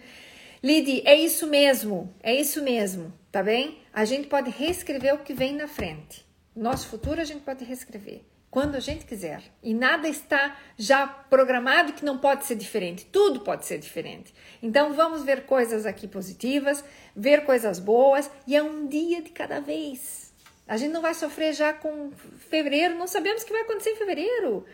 [0.64, 3.80] Lidi, é isso mesmo, é isso mesmo, tá bem?
[3.94, 6.26] A gente pode reescrever o que vem na frente.
[6.56, 8.22] Nosso futuro a gente pode reescrever
[8.56, 9.44] quando a gente quiser.
[9.62, 13.06] E nada está já programado que não pode ser diferente.
[13.06, 14.34] Tudo pode ser diferente.
[14.64, 16.82] Então vamos ver coisas aqui positivas,
[17.14, 20.34] ver coisas boas e é um dia de cada vez.
[20.66, 22.12] A gente não vai sofrer já com
[22.50, 24.66] fevereiro, não sabemos o que vai acontecer em fevereiro.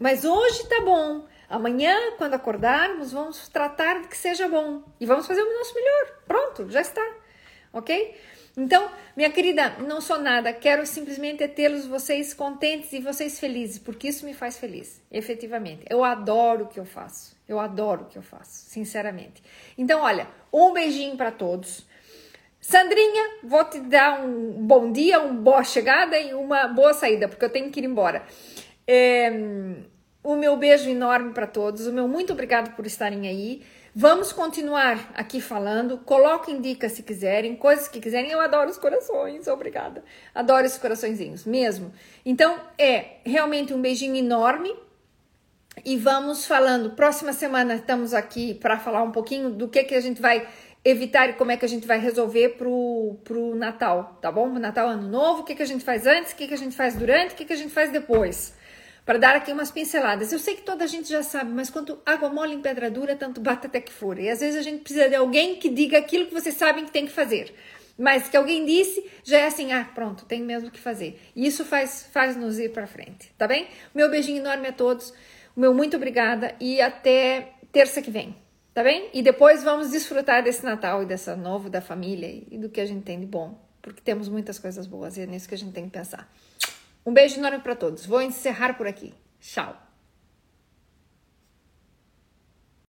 [0.00, 1.26] Mas hoje tá bom.
[1.46, 6.22] Amanhã, quando acordarmos, vamos tratar de que seja bom e vamos fazer o nosso melhor.
[6.26, 7.06] Pronto, já está.
[7.70, 8.16] Ok?
[8.56, 14.08] Então, minha querida, não sou nada, quero simplesmente tê-los vocês contentes e vocês felizes, porque
[14.08, 15.84] isso me faz feliz, efetivamente.
[15.88, 19.42] Eu adoro o que eu faço, eu adoro o que eu faço, sinceramente.
[19.78, 21.86] Então, olha, um beijinho para todos.
[22.60, 27.44] Sandrinha, vou te dar um bom dia, uma boa chegada e uma boa saída, porque
[27.44, 28.24] eu tenho que ir embora.
[28.86, 29.30] É,
[30.22, 33.62] o meu beijo enorme para todos, o meu muito obrigado por estarem aí.
[33.94, 35.98] Vamos continuar aqui falando.
[35.98, 38.30] Coloquem dicas se quiserem, coisas que quiserem.
[38.30, 40.04] Eu adoro os corações, obrigada.
[40.32, 41.92] Adoro esses coraçõezinhos, mesmo.
[42.24, 44.72] Então, é realmente um beijinho enorme.
[45.84, 46.90] E vamos falando.
[46.90, 50.46] Próxima semana estamos aqui para falar um pouquinho do que, que a gente vai
[50.84, 54.48] evitar e como é que a gente vai resolver pro, pro Natal, tá bom?
[54.50, 56.74] Natal, Ano Novo, o que, que a gente faz antes, o que, que a gente
[56.74, 58.58] faz durante, o que, que a gente faz depois
[59.04, 60.32] para dar aqui umas pinceladas.
[60.32, 63.16] Eu sei que toda a gente já sabe, mas quanto água mole em pedra dura,
[63.16, 64.20] tanto bate até que fura.
[64.20, 66.92] E às vezes a gente precisa de alguém que diga aquilo que vocês sabem que
[66.92, 67.54] tem que fazer.
[67.98, 71.20] Mas que alguém disse, já é assim, ah, pronto, tem mesmo que fazer.
[71.36, 73.68] E isso faz, faz nos ir para frente, tá bem?
[73.94, 75.12] Meu beijinho enorme a todos,
[75.54, 78.34] o meu muito obrigada e até terça que vem,
[78.72, 79.10] tá bem?
[79.12, 82.86] E depois vamos desfrutar desse Natal e dessa novo da família e do que a
[82.86, 85.72] gente tem de bom, porque temos muitas coisas boas e é nisso que a gente
[85.72, 86.26] tem que pensar.
[87.04, 88.06] Um beijo enorme para todos.
[88.06, 89.14] Vou encerrar por aqui.
[89.40, 89.89] Tchau.